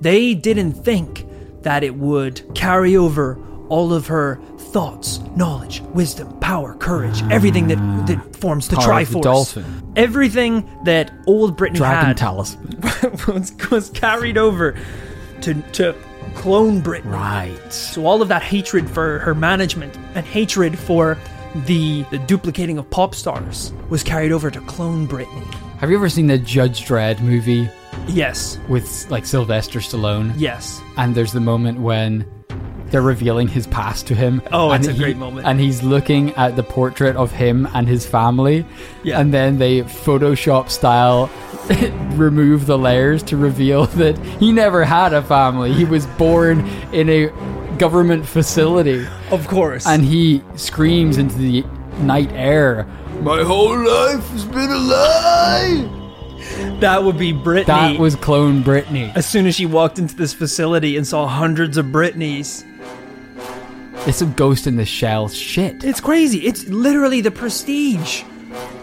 [0.00, 1.26] they didn't think
[1.62, 7.28] that it would carry over all of her thoughts, knowledge, wisdom, power, courage, ah.
[7.30, 9.22] everything that, that forms the Power of the Triforce.
[9.22, 9.92] dolphin.
[9.96, 12.80] Everything that old Britney Dragon had talisman.
[13.28, 14.76] was, was carried over
[15.42, 15.94] to, to
[16.32, 17.12] clone Britney.
[17.12, 17.72] Right.
[17.72, 21.16] So all of that hatred for her management and hatred for
[21.66, 25.44] the, the duplicating of pop stars was carried over to clone Britney.
[25.78, 27.68] Have you ever seen the Judge Dredd movie
[28.08, 28.58] Yes.
[28.68, 30.32] with like Sylvester Stallone?
[30.36, 30.80] Yes.
[30.96, 32.26] And there's the moment when
[32.92, 34.40] they're revealing his past to him.
[34.52, 35.46] Oh, and it's a he- great moment.
[35.46, 38.64] And he's looking at the portrait of him and his family.
[39.02, 39.18] Yeah.
[39.20, 41.28] And then they Photoshop style
[42.16, 45.72] remove the layers to reveal that he never had a family.
[45.72, 46.60] He was born
[46.92, 47.28] in a
[47.78, 49.06] government facility.
[49.30, 49.86] Of course.
[49.86, 51.64] And he screams into the
[52.00, 52.84] night air,
[53.22, 55.98] My whole life has been a lie!
[56.80, 57.66] that would be Britney.
[57.66, 59.14] That was clone Britney.
[59.16, 62.64] as soon as she walked into this facility and saw hundreds of Britneys.
[64.04, 65.84] It's some ghost in the shell shit.
[65.84, 66.44] It's crazy.
[66.44, 68.24] It's literally the prestige.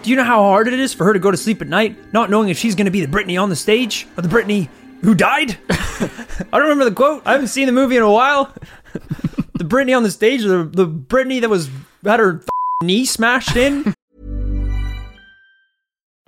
[0.02, 2.14] Do you know how hard it is for her to go to sleep at night,
[2.14, 4.70] not knowing if she's going to be the Britney on the stage or the Britney
[5.02, 5.58] who died?
[5.70, 6.10] I
[6.54, 7.24] don't remember the quote.
[7.26, 8.54] I haven't seen the movie in a while.
[8.94, 11.70] the Britney on the stage, or the the Britney that was
[12.06, 12.42] had her
[12.82, 13.94] knee smashed in.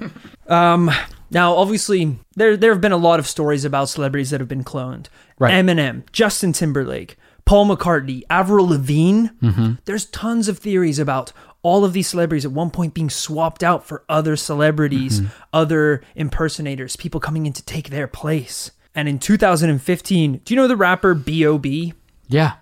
[0.48, 0.90] um,
[1.30, 4.64] now, obviously, there, there have been a lot of stories about celebrities that have been
[4.64, 5.06] cloned.
[5.38, 5.52] Right.
[5.54, 9.28] Eminem, Justin Timberlake, Paul McCartney, Avril Lavigne.
[9.42, 9.72] Mm-hmm.
[9.84, 11.32] There's tons of theories about
[11.62, 15.32] all of these celebrities at one point being swapped out for other celebrities, Mm-hmm.
[15.52, 18.70] other impersonators, people coming in to take their place.
[18.94, 21.92] And in 2015, do you know the rapper B.O.B.?
[22.28, 22.54] Yeah,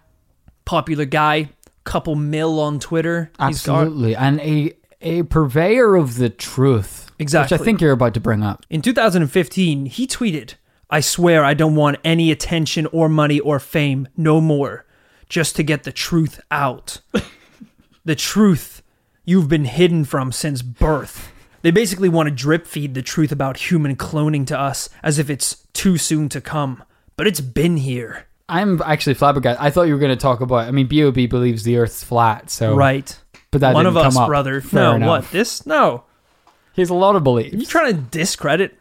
[0.64, 1.50] Popular guy,
[1.84, 3.30] couple mil on Twitter.
[3.38, 4.16] Got- absolutely.
[4.16, 7.05] And a a purveyor of the truth.
[7.18, 7.54] Exactly.
[7.54, 8.64] Which I think you're about to bring up.
[8.70, 10.54] In 2015, he tweeted,
[10.90, 14.86] I swear I don't want any attention or money or fame, no more,
[15.28, 17.00] just to get the truth out.
[18.04, 18.82] the truth
[19.24, 21.32] you've been hidden from since birth.
[21.62, 25.28] They basically want to drip feed the truth about human cloning to us as if
[25.28, 26.84] it's too soon to come.
[27.16, 28.26] But it's been here.
[28.48, 29.64] I'm actually flabbergasted.
[29.64, 30.68] I thought you were going to talk about.
[30.68, 33.18] I mean, Bob believes the Earth's flat, so Right.
[33.50, 34.60] But that One didn't of us, brother.
[34.60, 35.08] Fair no, enough.
[35.08, 35.30] what?
[35.30, 35.66] This?
[35.66, 36.04] No.
[36.76, 37.54] He has a lot of beliefs.
[37.54, 38.78] You trying to discredit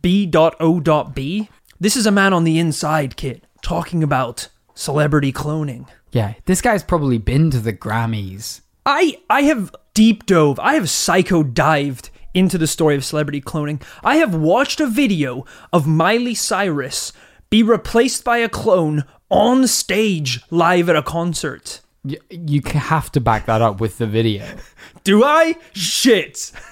[0.00, 1.48] B.O.B.
[1.80, 5.88] This is a man on the inside, kid, talking about celebrity cloning.
[6.12, 8.60] Yeah, this guy's probably been to the Grammys.
[8.86, 13.82] I I have deep dove, I have psycho dived into the story of celebrity cloning.
[14.04, 17.12] I have watched a video of Miley Cyrus
[17.50, 21.80] be replaced by a clone on stage live at a concert.
[22.04, 24.46] Y- you have to back that up with the video.
[25.04, 25.56] Do I?
[25.72, 26.52] Shit.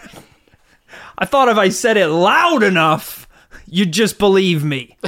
[1.19, 3.29] I thought if I said it loud enough,
[3.67, 4.97] you'd just believe me.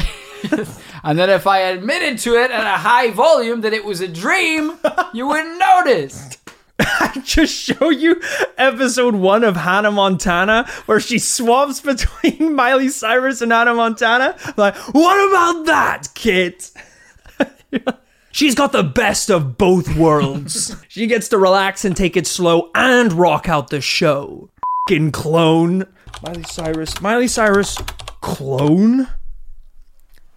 [1.05, 4.09] And then if I admitted to it at a high volume that it was a
[4.09, 4.79] dream,
[5.13, 6.39] you wouldn't notice.
[6.79, 8.21] I just show you
[8.57, 14.35] episode one of Hannah Montana where she swaps between Miley Cyrus and Hannah Montana.
[14.57, 16.67] Like, what about that, kid?
[18.33, 20.75] She's got the best of both worlds.
[20.89, 24.49] she gets to relax and take it slow and rock out the show.
[24.87, 25.87] Fucking clone.
[26.23, 27.01] Miley Cyrus.
[27.01, 27.77] Miley Cyrus
[28.21, 29.01] clone?
[29.01, 29.09] I'm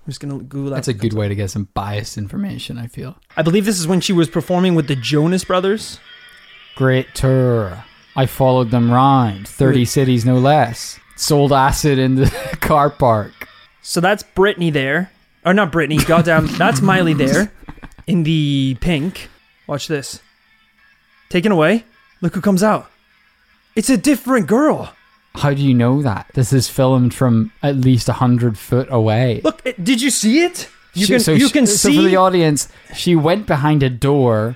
[0.05, 0.75] just gonna Google that.
[0.77, 3.17] That's a good way to get some biased information, I feel.
[3.35, 5.99] I believe this is when she was performing with the Jonas Brothers.
[6.77, 7.83] Great tour.
[8.15, 9.49] I followed them round.
[9.49, 10.97] 30 cities, no less.
[11.17, 12.29] Sold acid in the
[12.61, 13.49] car park.
[13.81, 15.11] So that's Britney there.
[15.45, 16.47] Or not Britney, goddamn.
[16.57, 17.51] That's Miley there
[18.05, 19.29] in the pink.
[19.65, 20.21] Watch this.
[21.29, 21.85] Taken away.
[22.21, 22.89] Look who comes out.
[23.77, 24.91] It's a different girl.
[25.35, 26.31] How do you know that?
[26.33, 29.41] This is filmed from at least 100 foot away.
[29.43, 30.67] Look, it- did you see it?
[30.95, 33.83] You She- can so you she- can so see for the audience, she went behind
[33.83, 34.55] a door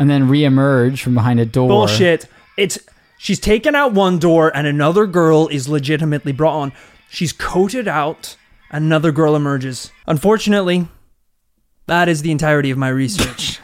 [0.00, 1.68] and then re-emerged from behind a door.
[1.68, 2.26] bullshit.
[2.56, 2.76] It's
[3.18, 6.72] she's taken out one door and another girl is legitimately brought on.
[7.08, 8.34] She's coated out,
[8.72, 9.92] another girl emerges.
[10.08, 10.88] Unfortunately,
[11.86, 13.60] that is the entirety of my research.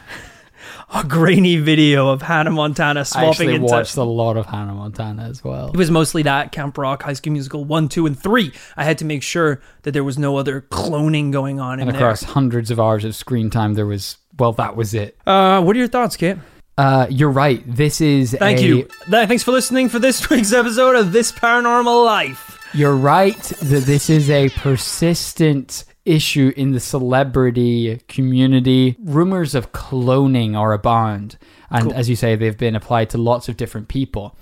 [0.93, 4.73] a grainy video of Hannah Montana swapping I actually into watched a lot of Hannah
[4.73, 5.69] Montana as well.
[5.69, 8.51] It was mostly that Camp Rock, High School Musical one, two, and three.
[8.75, 11.95] I had to make sure that there was no other cloning going on in And
[11.95, 12.03] there.
[12.03, 15.17] across hundreds of hours of screen time, there was well, that was it.
[15.27, 16.37] Uh, what are your thoughts, Kit?
[16.77, 17.63] Uh, you're right.
[17.67, 18.87] This is Thank a- you.
[19.09, 22.57] Thanks for listening for this week's episode of This Paranormal Life.
[22.73, 28.95] You're right that this is a persistent issue in the celebrity community.
[29.03, 31.37] Rumors of cloning are abound.
[31.69, 31.93] And Cool.
[31.93, 34.35] as you say, they've been applied to lots of different people.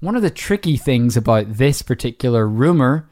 [0.00, 3.08] One of the tricky things about this particular rumor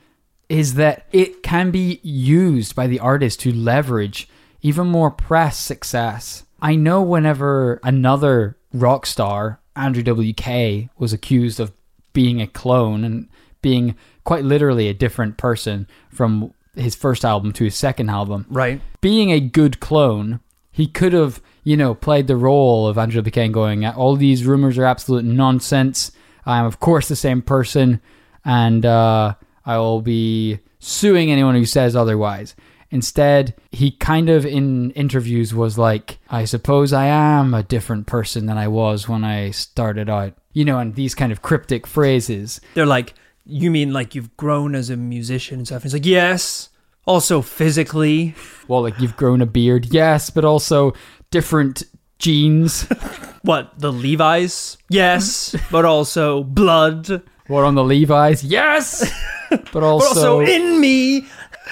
[0.49, 4.29] is that it can be used by the artist to leverage
[4.61, 6.45] even more press success.
[6.61, 11.73] I know whenever another rock star, Andrew WK, was accused of
[12.13, 13.29] being a clone and
[13.63, 18.47] being quite literally a different person from his first album to his second album.
[18.49, 18.81] Right.
[19.01, 23.53] Being a good clone, he could have, you know, played the role of Andrew WK
[23.53, 26.11] going, all these rumors are absolute nonsense.
[26.47, 28.01] I'm, of course, the same person,
[28.45, 29.35] and uh,
[29.65, 32.55] I will be suing anyone who says otherwise.
[32.91, 38.47] Instead, he kind of in interviews was like, I suppose I am a different person
[38.47, 40.35] than I was when I started out.
[40.53, 42.61] You know, and these kind of cryptic phrases.
[42.75, 43.15] They're like,
[43.47, 45.83] you mean like you've grown as a musician and stuff?
[45.83, 46.71] And it's like, yes.
[47.07, 48.35] Also physically.
[48.69, 50.95] Well, like you've grown a beard, yes, but also
[51.31, 51.83] different
[52.19, 52.87] genes.
[53.45, 54.79] What, the Levi's?
[54.89, 55.55] Yes.
[55.71, 57.21] but also blood.
[57.47, 58.43] What on the Levi's?
[58.43, 59.05] Yes,
[59.51, 61.27] but But also also in me.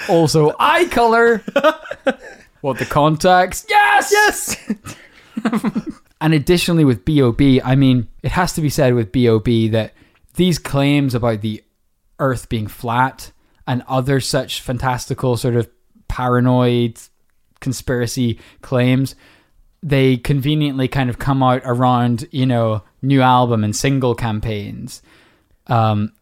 [0.07, 1.43] also eye color.
[2.61, 3.65] what the contacts?
[3.71, 4.57] Yes, yes.
[6.21, 9.95] and additionally, with Bob, I mean, it has to be said with Bob that
[10.35, 11.63] these claims about the
[12.19, 13.33] Earth being flat
[13.67, 15.69] and other such fantastical sort of
[16.09, 16.99] paranoid
[17.61, 19.15] conspiracy claims
[19.85, 25.01] they conveniently kind of come out around you know new album and single campaigns
[25.69, 26.13] um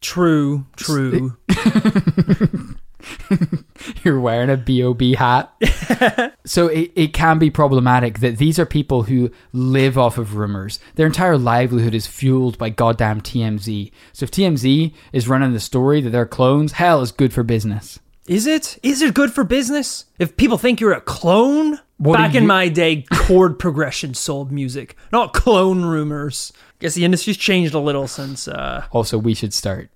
[0.00, 1.36] True, true.
[4.04, 9.04] you're wearing a bob hat so it, it can be problematic that these are people
[9.04, 14.30] who live off of rumors their entire livelihood is fueled by goddamn tmz so if
[14.30, 18.78] tmz is running the story that they're clones hell is good for business Is it?
[18.84, 20.04] Is it good for business?
[20.20, 21.80] If people think you're a clone?
[21.96, 26.52] What Back in my day, chord progression sold music, not clone rumors.
[26.78, 29.90] Guess the industry's changed a little since uh also we should start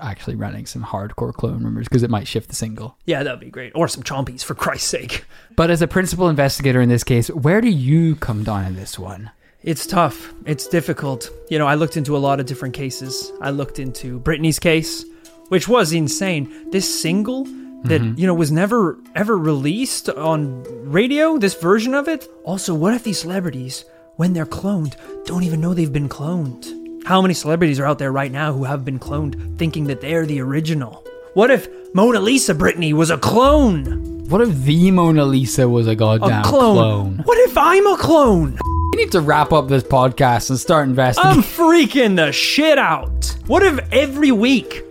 [0.00, 3.50] actually running some hardcore clone rumors because it might shift the single yeah, that'd be
[3.50, 3.72] great.
[3.74, 5.24] Or some chompies for Christ's sake.
[5.56, 8.98] But as a principal investigator in this case, where do you come down in this
[8.98, 9.30] one?
[9.62, 10.32] It's tough.
[10.44, 11.30] It's difficult.
[11.50, 13.32] You know, I looked into a lot of different cases.
[13.40, 15.04] I looked into Britney's case,
[15.48, 16.70] which was insane.
[16.70, 17.44] This single
[17.84, 18.18] that, Mhm.
[18.18, 22.28] you know, was never ever released on radio, this version of it.
[22.44, 23.84] Also, what if these celebrities,
[24.16, 24.94] when they're cloned,
[25.24, 26.66] don't even know they've been cloned?
[27.06, 30.26] How many celebrities are out there right now who have been cloned thinking that they're
[30.26, 31.06] the original?
[31.34, 34.24] What if Mona Lisa Britney was a clone?
[34.28, 36.74] What if the Mona Lisa was a A goddamn clone.
[36.74, 37.18] clone?
[37.24, 38.58] What if I'm a clone?
[38.90, 41.24] We need to wrap up this podcast and start investing.
[41.24, 43.36] I'm freaking the shit out.
[43.46, 44.82] What if every week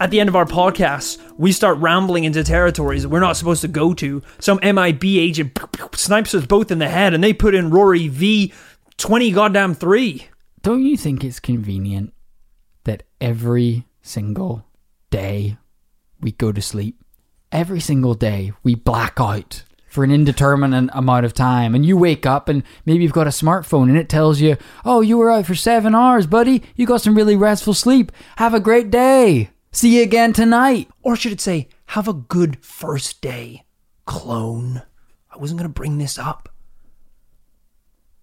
[0.00, 3.68] at the end of our podcast we start rambling into territories we're not supposed to
[3.68, 4.22] go to?
[4.38, 5.58] Some MIB agent
[5.94, 8.54] snipes us both in the head and they put in Rory V
[8.96, 10.28] 20 goddamn 3.
[10.62, 12.12] Don't you think it's convenient
[12.84, 14.64] that every single
[15.10, 15.56] day
[16.20, 17.02] we go to sleep,
[17.52, 22.26] every single day we black out for an indeterminate amount of time, and you wake
[22.26, 25.46] up and maybe you've got a smartphone and it tells you, oh, you were out
[25.46, 26.62] for seven hours, buddy.
[26.76, 28.12] You got some really restful sleep.
[28.36, 29.50] Have a great day.
[29.70, 30.88] See you again tonight.
[31.02, 33.64] Or should it say, have a good first day,
[34.06, 34.82] clone?
[35.30, 36.48] I wasn't going to bring this up.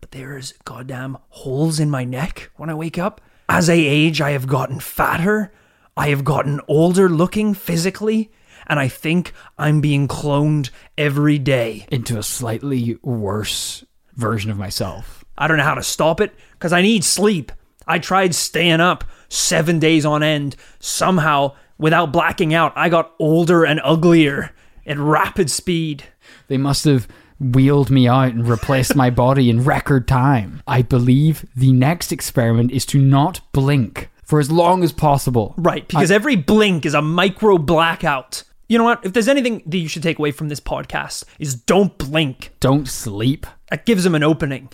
[0.05, 3.21] But there's goddamn holes in my neck when I wake up.
[3.49, 5.51] As I age, I have gotten fatter.
[5.97, 8.31] I have gotten older looking physically.
[8.67, 11.87] And I think I'm being cloned every day.
[11.89, 13.83] Into a slightly worse
[14.13, 15.25] version of myself.
[15.39, 17.51] I don't know how to stop it because I need sleep.
[17.87, 20.55] I tried staying up seven days on end.
[20.79, 24.51] Somehow, without blacking out, I got older and uglier
[24.85, 26.03] at rapid speed.
[26.47, 27.07] They must have
[27.39, 30.61] wheeled me out and replaced my body in record time.
[30.67, 35.53] I believe the next experiment is to not blink for as long as possible.
[35.57, 38.43] Right, because I- every blink is a micro blackout.
[38.67, 39.05] You know what?
[39.05, 42.51] If there's anything that you should take away from this podcast is don't blink.
[42.59, 43.45] Don't sleep.
[43.69, 44.69] That gives them an opening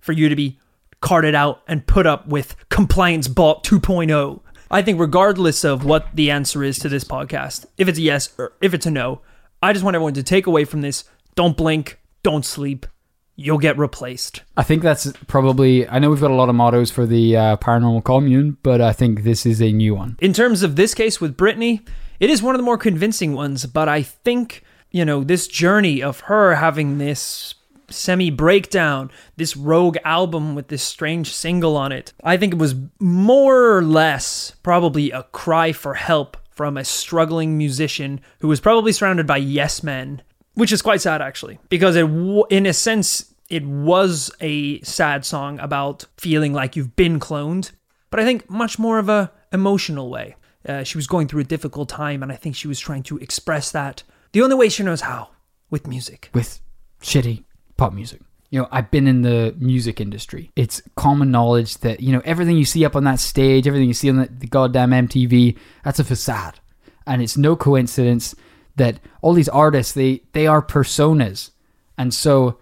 [0.00, 0.58] for you to be
[1.00, 4.40] carted out and put up with compliance bot 2.0.
[4.70, 8.30] I think regardless of what the answer is to this podcast, if it's a yes
[8.38, 9.20] or if it's a no,
[9.62, 12.86] I just want everyone to take away from this, don't blink, don't sleep.
[13.34, 14.42] You'll get replaced.
[14.56, 15.88] I think that's probably.
[15.88, 18.92] I know we've got a lot of mottos for the uh, paranormal commune, but I
[18.92, 20.16] think this is a new one.
[20.20, 21.86] In terms of this case with Britney,
[22.20, 26.02] it is one of the more convincing ones, but I think, you know, this journey
[26.02, 27.54] of her having this
[27.88, 32.74] semi breakdown, this rogue album with this strange single on it, I think it was
[33.00, 38.92] more or less probably a cry for help from a struggling musician who was probably
[38.92, 40.22] surrounded by yes men,
[40.54, 42.04] which is quite sad actually, because it,
[42.50, 47.72] in a sense, it was a sad song about feeling like you've been cloned,
[48.10, 50.36] but I think much more of a emotional way.
[50.66, 53.18] Uh, she was going through a difficult time, and I think she was trying to
[53.18, 55.28] express that the only way she knows how
[55.70, 56.30] with music.
[56.32, 56.60] With
[57.02, 57.44] shitty
[57.76, 58.20] pop music.
[58.50, 60.50] You know, I've been in the music industry.
[60.56, 63.94] It's common knowledge that, you know, everything you see up on that stage, everything you
[63.94, 66.60] see on the, the goddamn MTV, that's a facade.
[67.06, 68.34] And it's no coincidence
[68.76, 71.50] that all these artists, they, they are personas.
[71.98, 72.58] And so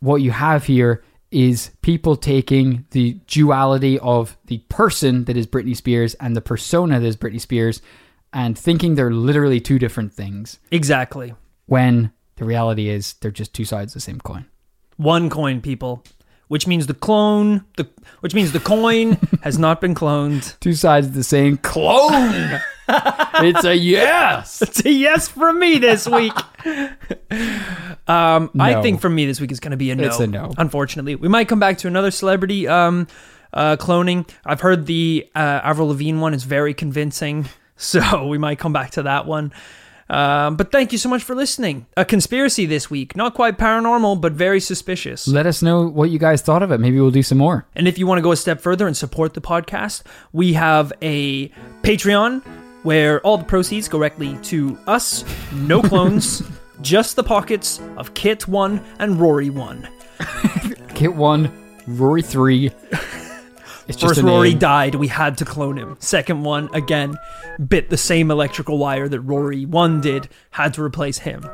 [0.00, 5.76] what you have here is people taking the duality of the person that is Britney
[5.76, 7.80] Spears and the persona that is Britney Spears
[8.32, 11.34] and thinking they're literally two different things Exactly.
[11.66, 14.46] when the reality is they're just two sides of the same coin.
[14.96, 16.02] One coin, people.
[16.48, 17.88] Which means the clone, the
[18.20, 20.58] which means the coin has not been cloned.
[20.58, 22.60] Two sides of the same clone.
[23.34, 24.62] it's a yes.
[24.70, 26.32] It's a yes from me this week.
[28.08, 30.04] um, I think from me this week is going to be a no.
[30.04, 30.52] It's a no.
[30.58, 33.06] Unfortunately, we might come back to another celebrity um,
[33.52, 34.28] uh, cloning.
[34.44, 38.92] I've heard the uh, Avril Lavigne one is very convincing, so we might come back
[38.92, 39.52] to that one.
[40.10, 41.86] Um, but thank you so much for listening.
[41.96, 45.28] A conspiracy this week, not quite paranormal, but very suspicious.
[45.28, 46.78] Let us know what you guys thought of it.
[46.78, 47.64] Maybe we'll do some more.
[47.76, 50.92] And if you want to go a step further and support the podcast, we have
[51.00, 51.48] a
[51.82, 52.42] Patreon
[52.82, 56.42] where all the proceeds go directly to us, no clones,
[56.80, 59.88] just the pockets of Kit 1 and Rory 1.
[60.94, 61.50] Kit one,
[61.86, 62.70] Rory three.
[63.88, 65.96] It's just First Rory died, we had to clone him.
[65.98, 67.16] Second one, again,
[67.68, 71.44] bit the same electrical wire that Rory 1 did, had to replace him.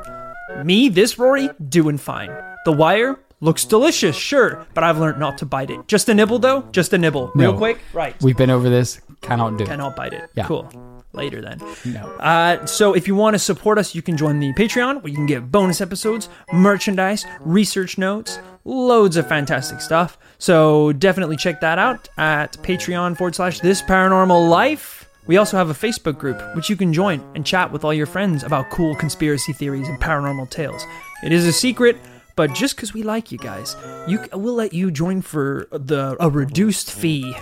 [0.63, 2.29] Me, this Rory, doing fine.
[2.65, 5.87] The wire looks delicious, sure, but I've learned not to bite it.
[5.87, 7.31] Just a nibble though, just a nibble.
[7.35, 7.57] Real No.
[7.57, 8.21] quick, right.
[8.21, 8.99] We've been over this.
[9.21, 9.67] Cannot do it.
[9.67, 10.29] Cannot bite it.
[10.35, 10.45] Yeah.
[10.45, 10.69] Cool.
[11.17, 11.59] Later then.
[11.85, 12.05] No.
[12.19, 15.15] Uh, so if you want to support us, you can join the Patreon where you
[15.15, 20.17] can get bonus episodes, merchandise, research notes, loads of fantastic stuff.
[20.37, 25.09] So definitely check that out at Patreon forward slash this paranormal life.
[25.25, 28.05] We also have a Facebook group which you can join and chat with all your
[28.05, 30.85] friends about cool conspiracy theories and paranormal tales.
[31.23, 31.97] It is a secret,
[32.35, 33.75] but just because we like you guys,
[34.07, 37.35] you we'll let you join for the a reduced fee.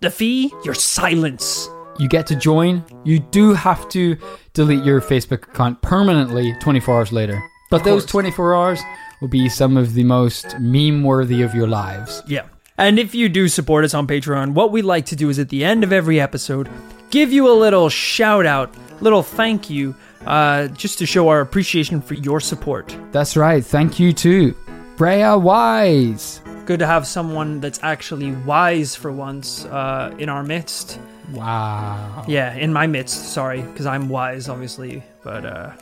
[0.00, 1.68] The fee, your silence.
[1.98, 2.84] You get to join.
[3.04, 4.16] You do have to
[4.54, 7.42] delete your Facebook account permanently 24 hours later.
[7.70, 8.80] But those 24 hours
[9.20, 12.22] will be some of the most meme worthy of your lives.
[12.26, 12.46] Yeah.
[12.76, 15.48] And if you do support us on Patreon, what we like to do is at
[15.48, 16.68] the end of every episode,
[17.10, 19.94] give you a little shout out, little thank you,
[20.26, 22.94] uh, just to show our appreciation for your support.
[23.10, 23.64] That's right.
[23.64, 24.54] Thank you too.
[24.96, 26.41] Freya Wise.
[26.64, 30.98] Good to have someone that's actually wise for once uh, in our midst.
[31.32, 32.24] Wow.
[32.28, 33.32] Yeah, in my midst.
[33.32, 35.72] Sorry, because I'm wise, obviously, but uh,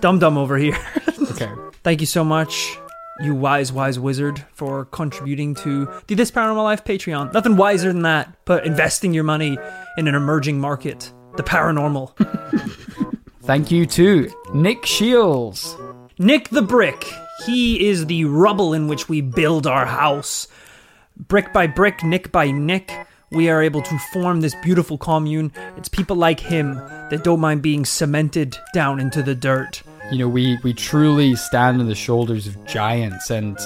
[0.00, 0.78] dum dum over here.
[1.30, 1.50] Okay.
[1.82, 2.78] Thank you so much,
[3.20, 7.32] you wise, wise wizard, for contributing to the This Paranormal Life Patreon.
[7.34, 9.58] Nothing wiser than that, but investing your money
[9.98, 12.16] in an emerging market, the paranormal.
[13.42, 15.76] Thank you to Nick Shields.
[16.18, 17.06] Nick the Brick.
[17.44, 20.48] He is the rubble in which we build our house.
[21.16, 22.92] Brick by brick, nick by nick,
[23.30, 25.52] we are able to form this beautiful commune.
[25.76, 26.74] It's people like him
[27.10, 29.82] that don't mind being cemented down into the dirt.
[30.10, 33.58] You know, we, we truly stand on the shoulders of giants and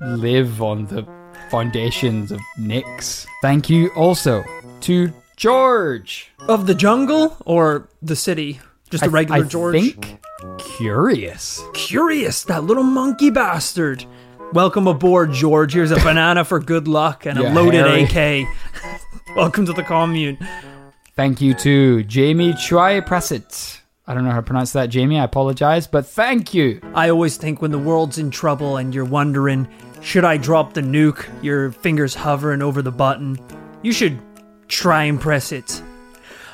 [0.00, 1.06] live on the
[1.50, 3.26] foundations of Nicks.
[3.42, 4.44] Thank you also
[4.82, 6.30] to George.
[6.48, 8.60] Of the jungle or the city?
[8.90, 9.74] Just a regular I George?
[9.74, 10.20] think
[10.58, 11.62] curious.
[11.74, 14.04] Curious, that little monkey bastard.
[14.52, 15.74] Welcome aboard, George.
[15.74, 18.44] Here's a banana for good luck and a loaded Harry.
[18.44, 18.48] AK.
[19.36, 20.38] Welcome to the commune.
[21.14, 23.80] Thank you to Jamie Choi Presit.
[24.06, 25.18] I don't know how to pronounce that, Jamie.
[25.18, 26.80] I apologize, but thank you.
[26.94, 29.68] I always think when the world's in trouble and you're wondering,
[30.00, 31.26] should I drop the nuke?
[31.42, 33.38] Your fingers hovering over the button.
[33.82, 34.18] You should
[34.68, 35.82] try and press it.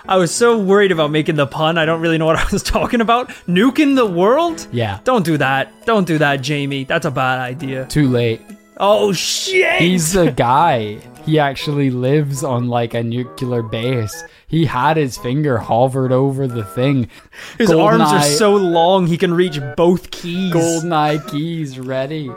[0.07, 2.62] I was so worried about making the pun, I don't really know what I was
[2.62, 3.28] talking about.
[3.48, 4.66] Nuking the world?
[4.70, 5.00] Yeah.
[5.05, 5.72] Don't do that.
[5.86, 6.84] Don't do that, Jamie.
[6.84, 7.86] That's a bad idea.
[7.86, 8.42] Too late.
[8.76, 9.80] Oh, shit!
[9.80, 10.98] He's the guy.
[11.24, 14.24] He actually lives on like a nuclear base.
[14.48, 17.09] He had his finger hovered over the thing.
[17.57, 20.52] His arms are so long he can reach both keys.
[20.52, 22.30] GoldenEye keys ready.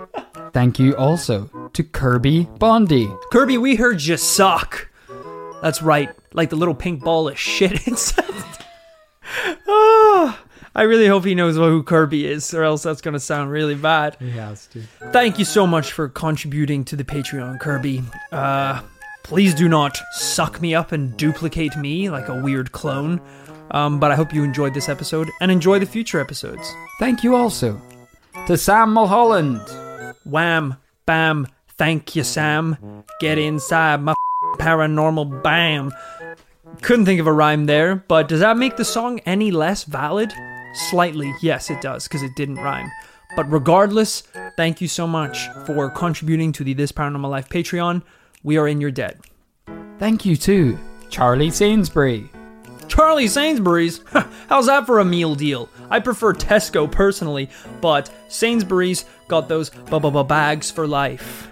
[0.53, 3.09] Thank you also to Kirby Bondi.
[3.31, 4.87] Kirby, we heard you suck.
[5.61, 8.23] That's right, like the little pink ball of shit inside.
[9.69, 10.39] Ah,
[10.73, 14.15] I really hope he knows who Kirby is, or else that's gonna sound really bad.
[14.19, 14.81] He has to.
[15.11, 18.03] Thank you so much for contributing to the Patreon, Kirby.
[18.31, 18.81] Uh,
[19.23, 23.19] please do not suck me up and duplicate me like a weird clone.
[23.71, 26.71] Um, but I hope you enjoyed this episode and enjoy the future episodes.
[26.99, 27.81] Thank you also
[28.47, 29.61] to Sam Mulholland.
[30.23, 30.75] Wham,
[31.05, 31.47] bam,
[31.77, 33.03] thank you, Sam.
[33.19, 34.13] Get inside my
[34.57, 35.91] paranormal bam.
[36.81, 40.31] Couldn't think of a rhyme there, but does that make the song any less valid?
[40.89, 42.89] Slightly, yes, it does, because it didn't rhyme.
[43.35, 44.21] But regardless,
[44.55, 48.03] thank you so much for contributing to the This Paranormal Life Patreon.
[48.43, 49.17] We are in your debt.
[49.99, 50.77] Thank you too,
[51.09, 52.29] Charlie Sainsbury.
[52.87, 54.01] Charlie Sainsbury's?
[54.47, 55.69] How's that for a meal deal?
[55.89, 57.49] I prefer Tesco personally,
[57.81, 61.49] but Sainsbury's got those ba bags for life.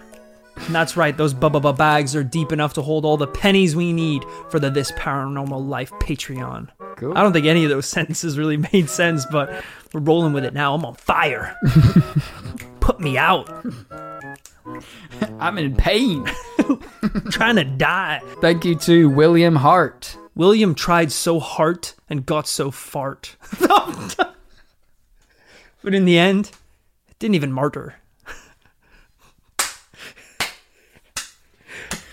[0.66, 3.94] And that's right, those ba bags are deep enough to hold all the pennies we
[3.94, 6.70] need for the This Paranormal Life Patreon.
[6.98, 7.16] Cool.
[7.16, 9.64] I don't think any of those sentences really made sense, but
[9.94, 10.74] we're rolling with it now.
[10.74, 11.56] I'm on fire.
[12.80, 13.48] Put me out.
[15.40, 16.28] I'm in pain.
[17.30, 18.22] trying to die.
[18.42, 20.18] Thank you to William Hart.
[20.34, 23.36] William tried so hard and got so fart.
[23.60, 24.34] but
[25.94, 26.48] in the end,
[27.08, 27.98] it didn't even martyr.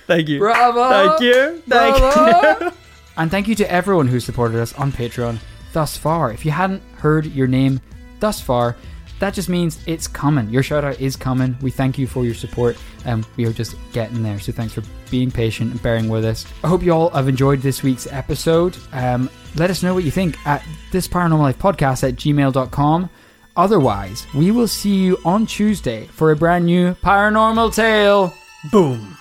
[0.07, 0.39] Thank you.
[0.39, 0.89] Bravo!
[0.89, 1.63] Thank you.
[1.69, 2.65] Thank Bravo!
[2.67, 2.73] you.
[3.17, 5.39] And thank you to everyone who supported us on Patreon
[5.75, 6.33] thus far.
[6.33, 7.79] If you hadn't heard your name
[8.21, 8.75] thus far,
[9.19, 10.49] that just means it's coming.
[10.49, 11.57] Your shout out is coming.
[11.61, 14.41] We thank you for your support and we are just getting there.
[14.41, 16.45] So thanks for being patient and bearing with us.
[16.65, 18.77] I hope you all have enjoyed this week's episode.
[18.93, 23.11] Um, let us know what you think at this paranormal life podcast at gmail.com.
[23.55, 28.33] Otherwise, we will see you on Tuesday for a brand new paranormal tale.
[28.73, 29.19] Boom.